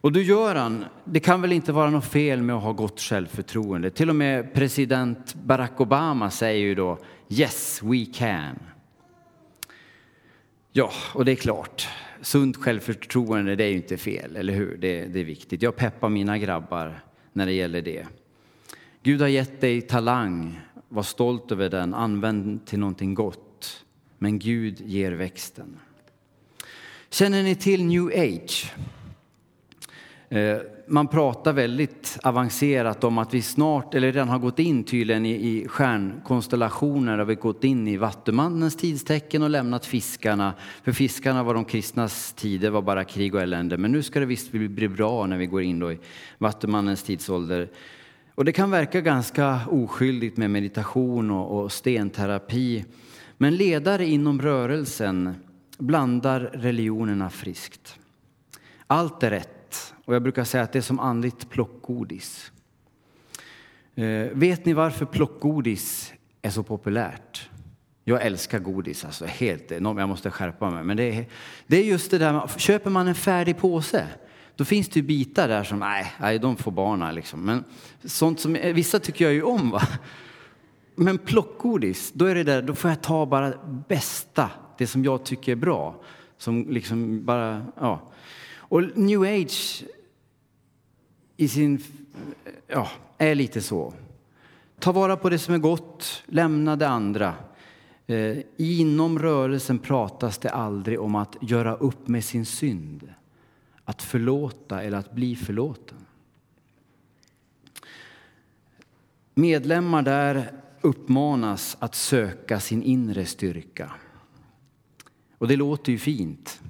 Och 0.01 0.11
då 0.11 0.19
gör 0.19 0.55
han, 0.55 0.85
det 1.05 1.19
kan 1.19 1.41
väl 1.41 1.51
inte 1.51 1.71
vara 1.71 1.89
något 1.89 2.05
fel 2.05 2.41
med 2.41 2.55
att 2.55 2.63
ha 2.63 2.71
gott 2.71 2.99
självförtroende. 2.99 3.89
Till 3.89 4.09
och 4.09 4.15
med 4.15 4.53
president 4.53 5.35
Barack 5.35 5.81
Obama 5.81 6.31
säger 6.31 6.59
ju 6.59 6.75
då 6.75 6.97
Yes, 7.29 7.79
we 7.83 8.05
can. 8.13 8.59
Ja, 10.71 10.91
och 11.13 11.25
det 11.25 11.31
är 11.31 11.35
klart. 11.35 11.87
Sunt 12.21 12.57
självförtroende, 12.57 13.55
det 13.55 13.63
är 13.63 13.69
ju 13.69 13.75
inte 13.75 13.97
fel, 13.97 14.35
eller 14.35 14.53
hur? 14.53 14.77
Det, 14.77 15.05
det 15.05 15.19
är 15.19 15.23
viktigt. 15.23 15.61
Jag 15.61 15.75
peppar 15.75 16.09
mina 16.09 16.37
grabbar 16.37 17.03
när 17.33 17.45
det 17.45 17.53
gäller 17.53 17.81
det. 17.81 18.07
Gud 19.03 19.21
har 19.21 19.27
gett 19.27 19.61
dig 19.61 19.81
talang, 19.81 20.59
var 20.89 21.03
stolt 21.03 21.51
över 21.51 21.69
den, 21.69 21.93
använd 21.93 22.65
till 22.65 22.79
någonting 22.79 23.13
gott. 23.13 23.85
Men 24.17 24.39
Gud 24.39 24.81
ger 24.81 25.11
växten. 25.11 25.79
Känner 27.09 27.43
ni 27.43 27.55
till 27.55 27.83
new 27.83 28.05
age? 28.07 28.73
Eh, 30.29 30.57
man 30.87 31.07
pratar 31.07 31.53
väldigt 31.53 32.19
avancerat 32.23 33.03
om 33.03 33.17
att 33.17 33.33
vi 33.33 33.41
snart, 33.41 33.95
eller 33.95 34.11
redan 34.11 34.29
har 34.29 34.39
gått 34.39 34.59
in 34.59 34.83
tydligen 34.83 35.25
i, 35.25 35.31
i 35.31 35.67
stjärnkonstellationer, 35.67 37.17
har 37.17 37.25
vi 37.25 37.35
gått 37.35 37.63
in 37.63 37.87
i 37.87 37.97
Vattumannens 37.97 38.75
tidstecken 38.75 39.43
och 39.43 39.49
lämnat 39.49 39.85
fiskarna. 39.85 40.53
För 40.83 40.91
fiskarna 40.91 41.43
var 41.43 41.53
de 41.53 41.65
kristnas 41.65 42.33
tider, 42.33 42.69
var 42.69 42.81
bara 42.81 43.03
krig 43.03 43.35
och 43.35 43.41
elände. 43.41 43.77
Men 43.77 43.91
nu 43.91 44.03
ska 44.03 44.19
det 44.19 44.25
visst 44.25 44.51
bli 44.51 44.89
bra 44.89 45.25
när 45.25 45.37
vi 45.37 45.45
går 45.45 45.61
in 45.61 45.79
då 45.79 45.91
i 45.91 45.99
Vattumannens 46.37 47.03
tidsålder. 47.03 47.69
Och 48.35 48.45
det 48.45 48.51
kan 48.51 48.71
verka 48.71 49.01
ganska 49.01 49.59
oskyldigt 49.71 50.37
med 50.37 50.51
meditation 50.51 51.31
och, 51.31 51.59
och 51.59 51.71
stenterapi. 51.71 52.85
Men 53.37 53.55
ledare 53.55 54.05
inom 54.05 54.41
rörelsen 54.41 55.35
blandar 55.77 56.39
religionerna 56.39 57.29
friskt. 57.29 57.99
Allt 58.87 59.23
är 59.23 59.29
rätt 59.29 59.56
och 60.05 60.15
jag 60.15 60.23
brukar 60.23 60.43
säga 60.43 60.63
att 60.63 60.73
det 60.73 60.79
är 60.79 60.83
som 60.83 60.99
andligt 60.99 61.49
plockgodis. 61.49 62.51
Eh, 63.95 64.27
vet 64.33 64.65
ni 64.65 64.73
varför 64.73 65.05
plockgodis 65.05 66.13
är 66.41 66.49
så 66.49 66.63
populärt? 66.63 67.49
Jag 68.03 68.25
älskar 68.25 68.59
godis, 68.59 69.05
alltså 69.05 69.25
helt 69.25 69.71
enormt. 69.71 69.99
Jag 69.99 70.09
måste 70.09 70.31
skärpa 70.31 70.69
mig. 70.69 70.83
Men 70.83 70.97
det 70.97 71.03
är, 71.03 71.25
det 71.67 71.77
är 71.77 71.83
just 71.83 72.11
det 72.11 72.17
där, 72.17 72.47
köper 72.57 72.89
man 72.89 73.07
en 73.07 73.15
färdig 73.15 73.57
påse 73.57 74.07
då 74.57 74.65
finns 74.65 74.89
det 74.89 74.99
ju 74.99 75.05
bitar 75.05 75.47
där 75.47 75.63
som, 75.63 75.79
nej, 75.79 76.13
nej 76.19 76.39
de 76.39 76.55
får 76.55 76.71
barna 76.71 77.11
liksom. 77.11 77.45
Men 77.45 77.63
sånt 78.03 78.39
som, 78.39 78.55
eh, 78.55 78.73
vissa 78.73 78.99
tycker 78.99 79.25
jag 79.25 79.33
ju 79.33 79.43
om 79.43 79.69
va. 79.69 79.81
Men 80.95 81.17
plockgodis, 81.17 82.11
då 82.13 82.25
är 82.25 82.35
det 82.35 82.43
där, 82.43 82.61
då 82.61 82.75
får 82.75 82.89
jag 82.89 83.01
ta 83.01 83.25
bara 83.25 83.53
bästa, 83.87 84.49
det 84.77 84.87
som 84.87 85.03
jag 85.03 85.23
tycker 85.23 85.51
är 85.51 85.55
bra. 85.55 86.01
Som 86.37 86.65
liksom 86.69 87.25
bara, 87.25 87.65
ja. 87.75 88.11
Och 88.69 88.97
new 88.97 89.21
age 89.21 89.83
i 91.37 91.47
sin, 91.47 91.83
ja, 92.67 92.89
är 93.17 93.35
lite 93.35 93.61
så. 93.61 93.93
Ta 94.79 94.91
vara 94.91 95.17
på 95.17 95.29
det 95.29 95.39
som 95.39 95.53
är 95.53 95.57
gott, 95.57 96.23
lämna 96.25 96.75
det 96.75 96.87
andra. 96.87 97.35
Eh, 98.07 98.37
inom 98.57 99.19
rörelsen 99.19 99.79
pratas 99.79 100.37
det 100.37 100.49
aldrig 100.49 100.99
om 100.99 101.15
att 101.15 101.35
göra 101.41 101.75
upp 101.75 102.07
med 102.07 102.23
sin 102.23 102.45
synd, 102.45 103.13
att 103.83 104.01
förlåta 104.01 104.83
eller 104.83 104.97
att 104.97 105.11
bli 105.11 105.35
förlåten. 105.35 105.97
Medlemmar 109.33 110.01
där 110.01 110.51
uppmanas 110.81 111.77
att 111.79 111.95
söka 111.95 112.59
sin 112.59 112.83
inre 112.83 113.25
styrka. 113.25 113.91
Och 115.37 115.47
det 115.47 115.55
låter 115.55 115.91
ju 115.91 115.97
fint. 115.97 116.61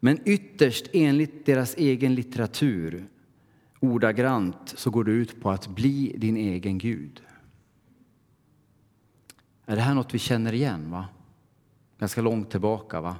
Men 0.00 0.18
ytterst, 0.24 0.88
enligt 0.92 1.46
deras 1.46 1.74
egen 1.74 2.14
litteratur, 2.14 3.06
ordagrant, 3.80 4.72
så 4.76 4.90
går 4.90 5.04
det 5.04 5.10
ut 5.10 5.42
på 5.42 5.50
att 5.50 5.68
bli 5.68 6.14
din 6.18 6.36
egen 6.36 6.78
Gud. 6.78 7.22
Är 9.66 9.76
det 9.76 9.82
här 9.82 9.94
något 9.94 10.14
vi 10.14 10.18
känner 10.18 10.52
igen? 10.52 10.90
va? 10.90 11.08
Ganska 11.98 12.22
långt 12.22 12.50
tillbaka. 12.50 13.00
va? 13.00 13.16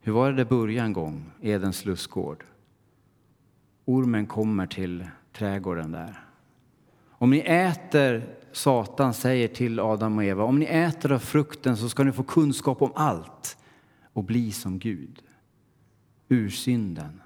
Hur 0.00 0.12
var 0.12 0.30
det 0.30 0.36
det 0.36 0.44
började 0.44 0.86
en 0.86 0.92
gång, 0.92 1.24
Edens 1.40 1.84
lustgård? 1.84 2.44
Ormen 3.84 4.26
kommer 4.26 4.66
till 4.66 5.06
trädgården 5.32 5.92
där. 5.92 6.24
Om 7.08 7.30
ni 7.30 7.38
äter, 7.38 8.34
Satan 8.52 9.14
säger 9.14 9.48
till 9.48 9.80
Adam 9.80 10.18
och 10.18 10.24
Eva, 10.24 10.44
om 10.44 10.58
ni 10.58 10.64
äter 10.64 11.12
av 11.12 11.18
frukten 11.18 11.76
så 11.76 11.88
ska 11.88 12.04
ni 12.04 12.12
få 12.12 12.22
kunskap 12.22 12.82
om 12.82 12.92
allt 12.94 13.56
och 14.12 14.24
bli 14.24 14.52
som 14.52 14.78
Gud 14.78 15.22
ur 16.30 16.50
synden. 16.50 17.20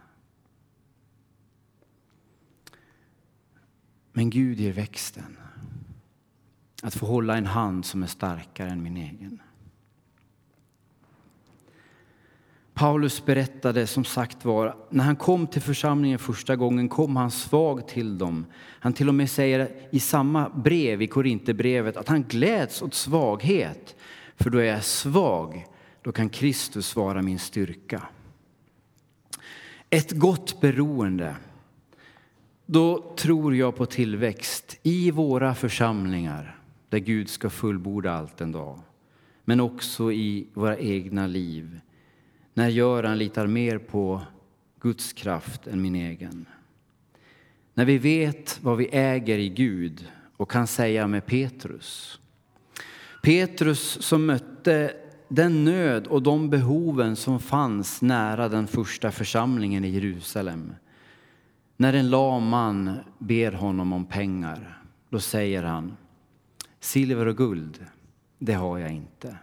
Men 4.12 4.30
Gud 4.30 4.60
ger 4.60 4.72
växten. 4.72 5.36
Att 6.82 6.94
få 6.94 7.06
hålla 7.06 7.36
en 7.36 7.46
hand 7.46 7.84
som 7.84 8.02
är 8.02 8.06
starkare 8.06 8.70
än 8.70 8.82
min 8.82 8.96
egen. 8.96 9.42
Paulus 12.74 13.24
berättade 13.24 13.86
som 13.86 14.04
sagt 14.04 14.44
var, 14.44 14.76
när 14.90 15.04
han 15.04 15.16
kom 15.16 15.46
till 15.46 15.62
församlingen 15.62 16.18
första 16.18 16.56
gången 16.56 16.88
kom 16.88 17.16
han 17.16 17.30
svag 17.30 17.88
till 17.88 18.18
dem. 18.18 18.46
Han 18.80 18.92
till 18.92 19.08
och 19.08 19.14
med 19.14 19.30
säger 19.30 19.88
i 19.90 20.00
samma 20.00 20.48
brev, 20.48 21.02
i 21.02 21.06
Korinthierbrevet, 21.06 21.96
att 21.96 22.08
han 22.08 22.22
gläds 22.22 22.82
åt 22.82 22.94
svaghet. 22.94 23.96
För 24.36 24.50
då 24.50 24.58
är 24.58 24.64
jag 24.64 24.84
svag, 24.84 25.66
då 26.02 26.12
kan 26.12 26.28
Kristus 26.28 26.96
vara 26.96 27.22
min 27.22 27.38
styrka. 27.38 28.08
Ett 29.94 30.12
gott 30.12 30.60
beroende. 30.60 31.36
Då 32.66 33.14
tror 33.16 33.56
jag 33.56 33.76
på 33.76 33.86
tillväxt 33.86 34.78
i 34.82 35.10
våra 35.10 35.54
församlingar 35.54 36.58
där 36.88 36.98
Gud 36.98 37.28
ska 37.28 37.50
fullborda 37.50 38.12
allt 38.12 38.40
en 38.40 38.52
dag. 38.52 38.80
Men 39.44 39.60
också 39.60 40.12
i 40.12 40.46
våra 40.54 40.78
egna 40.78 41.26
liv. 41.26 41.80
När 42.54 42.68
Göran 42.68 43.18
litar 43.18 43.46
mer 43.46 43.78
på 43.78 44.20
Guds 44.80 45.12
kraft 45.12 45.66
än 45.66 45.82
min 45.82 45.94
egen. 45.94 46.46
När 47.74 47.84
vi 47.84 47.98
vet 47.98 48.58
vad 48.62 48.76
vi 48.76 48.88
äger 48.92 49.38
i 49.38 49.48
Gud 49.48 50.08
och 50.36 50.50
kan 50.50 50.66
säga 50.66 51.06
med 51.06 51.26
Petrus. 51.26 52.20
Petrus 53.22 54.02
som 54.02 54.26
mötte 54.26 54.94
den 55.28 55.64
nöd 55.64 56.06
och 56.06 56.22
de 56.22 56.50
behoven 56.50 57.16
som 57.16 57.40
fanns 57.40 58.02
nära 58.02 58.48
den 58.48 58.66
första 58.66 59.10
församlingen 59.10 59.84
i 59.84 59.88
Jerusalem. 59.88 60.74
När 61.76 61.92
en 61.92 62.10
lam 62.10 62.48
man 62.48 62.98
ber 63.18 63.52
honom 63.52 63.92
om 63.92 64.04
pengar, 64.04 64.82
då 65.08 65.20
säger 65.20 65.62
han 65.62 65.96
Silver 66.80 67.26
och 67.26 67.36
guld, 67.36 67.86
det 68.38 68.52
har 68.52 68.78
jag 68.78 68.92
inte. 68.92 69.36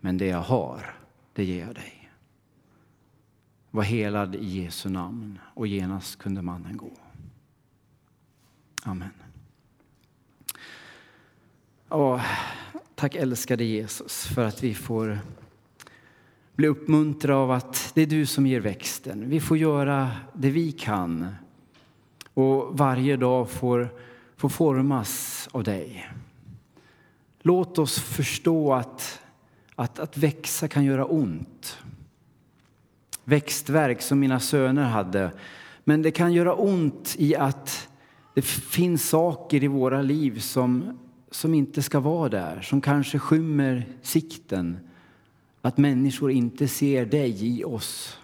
Men 0.00 0.18
det 0.18 0.26
jag 0.26 0.40
har, 0.40 0.94
det 1.32 1.44
ger 1.44 1.66
jag 1.66 1.74
dig. 1.74 2.10
Var 3.70 3.82
helad 3.82 4.34
i 4.34 4.62
Jesu 4.62 4.88
namn 4.88 5.38
och 5.54 5.66
genast 5.66 6.18
kunde 6.18 6.42
mannen 6.42 6.76
gå. 6.76 6.92
Amen. 8.84 9.10
Åh, 11.88 12.24
tack 13.02 13.14
älskade 13.14 13.64
Jesus 13.64 14.26
för 14.26 14.44
att 14.44 14.62
vi 14.62 14.74
får 14.74 15.18
bli 16.54 16.68
uppmuntrade 16.68 17.38
av 17.38 17.50
att 17.50 17.90
det 17.94 18.02
är 18.02 18.06
du 18.06 18.26
som 18.26 18.46
ger 18.46 18.60
växten. 18.60 19.28
Vi 19.28 19.40
får 19.40 19.56
göra 19.56 20.10
det 20.34 20.50
vi 20.50 20.72
kan 20.72 21.26
och 22.34 22.78
varje 22.78 23.16
dag 23.16 23.50
får, 23.50 23.88
får 24.36 24.48
formas 24.48 25.48
av 25.52 25.64
dig. 25.64 26.10
Låt 27.40 27.78
oss 27.78 27.98
förstå 28.00 28.72
att, 28.72 29.20
att, 29.74 29.98
att 29.98 30.16
växa 30.16 30.68
kan 30.68 30.84
göra 30.84 31.04
ont. 31.04 31.78
Växtverk 33.24 34.02
som 34.02 34.20
mina 34.20 34.40
söner 34.40 34.84
hade. 34.84 35.30
Men 35.84 36.02
det 36.02 36.10
kan 36.10 36.32
göra 36.32 36.54
ont 36.54 37.14
i 37.18 37.36
att 37.36 37.88
det 38.34 38.42
finns 38.42 39.08
saker 39.08 39.64
i 39.64 39.66
våra 39.66 40.02
liv 40.02 40.38
som, 40.38 40.98
som 41.34 41.54
inte 41.54 41.82
ska 41.82 42.00
vara 42.00 42.28
där, 42.28 42.60
som 42.60 42.80
kanske 42.80 43.18
skymmer 43.18 43.86
sikten. 44.02 44.78
Att 45.60 45.78
människor 45.78 46.30
inte 46.30 46.68
ser 46.68 47.06
dig 47.06 47.46
i 47.46 47.64
oss. 47.64 48.18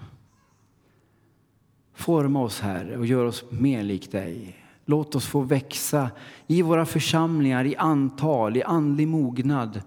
Forma 1.95 2.43
oss, 2.43 2.61
Herre, 2.61 2.97
och 2.99 3.07
gör 3.07 3.25
oss 3.25 3.45
mer 3.51 3.83
lik 3.83 4.13
dig. 4.13 4.57
Låt 4.85 5.15
oss 5.15 5.27
få 5.27 5.41
växa 5.41 6.11
i 6.47 6.63
våra 6.63 6.87
församlingar, 6.87 7.65
i 7.65 7.77
antal, 7.77 8.57
i 8.57 8.63
andlig 8.63 9.09
mognad, 9.09 9.83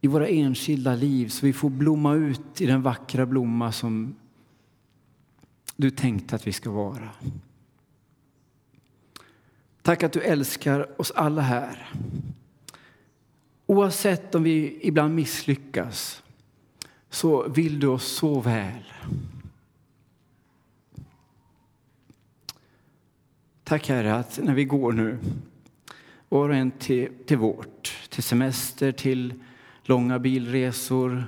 i 0.00 0.08
våra 0.08 0.28
enskilda 0.28 0.94
liv 0.94 1.28
så 1.28 1.46
vi 1.46 1.52
får 1.52 1.70
blomma 1.70 2.14
ut 2.14 2.60
i 2.60 2.66
den 2.66 2.82
vackra 2.82 3.26
blomma 3.26 3.72
som 3.72 4.14
du 5.76 5.90
tänkte 5.90 6.36
att 6.36 6.46
vi 6.46 6.52
ska 6.52 6.70
vara. 6.70 7.08
Tack 9.86 10.02
att 10.02 10.12
du 10.12 10.20
älskar 10.20 11.00
oss 11.00 11.10
alla 11.10 11.42
här. 11.42 11.90
Oavsett 13.66 14.34
om 14.34 14.42
vi 14.42 14.78
ibland 14.82 15.14
misslyckas 15.14 16.22
så 17.10 17.48
vill 17.48 17.80
du 17.80 17.86
oss 17.86 18.04
så 18.04 18.40
väl. 18.40 18.92
Tack 23.64 23.88
Herre 23.88 24.14
att 24.14 24.38
när 24.42 24.54
vi 24.54 24.64
går 24.64 24.92
nu, 24.92 25.18
var 26.28 26.48
och 26.48 26.54
en 26.54 26.70
till, 26.70 27.12
till 27.26 27.38
vårt, 27.38 28.08
till 28.08 28.22
semester, 28.22 28.92
till 28.92 29.34
långa 29.82 30.18
bilresor, 30.18 31.24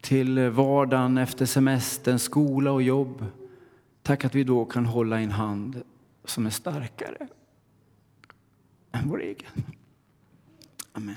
till 0.00 0.48
vardagen 0.48 1.18
efter 1.18 1.46
semestern, 1.46 2.18
skola 2.18 2.72
och 2.72 2.82
jobb. 2.82 3.24
Tack 4.02 4.24
att 4.24 4.34
vi 4.34 4.44
då 4.44 4.64
kan 4.64 4.86
hålla 4.86 5.20
en 5.20 5.30
hand 5.30 5.82
som 6.24 6.46
är 6.46 6.50
starkare 6.50 7.28
än 8.96 9.08
vår 9.08 9.22
egen. 9.22 9.50
Amen. 10.92 11.16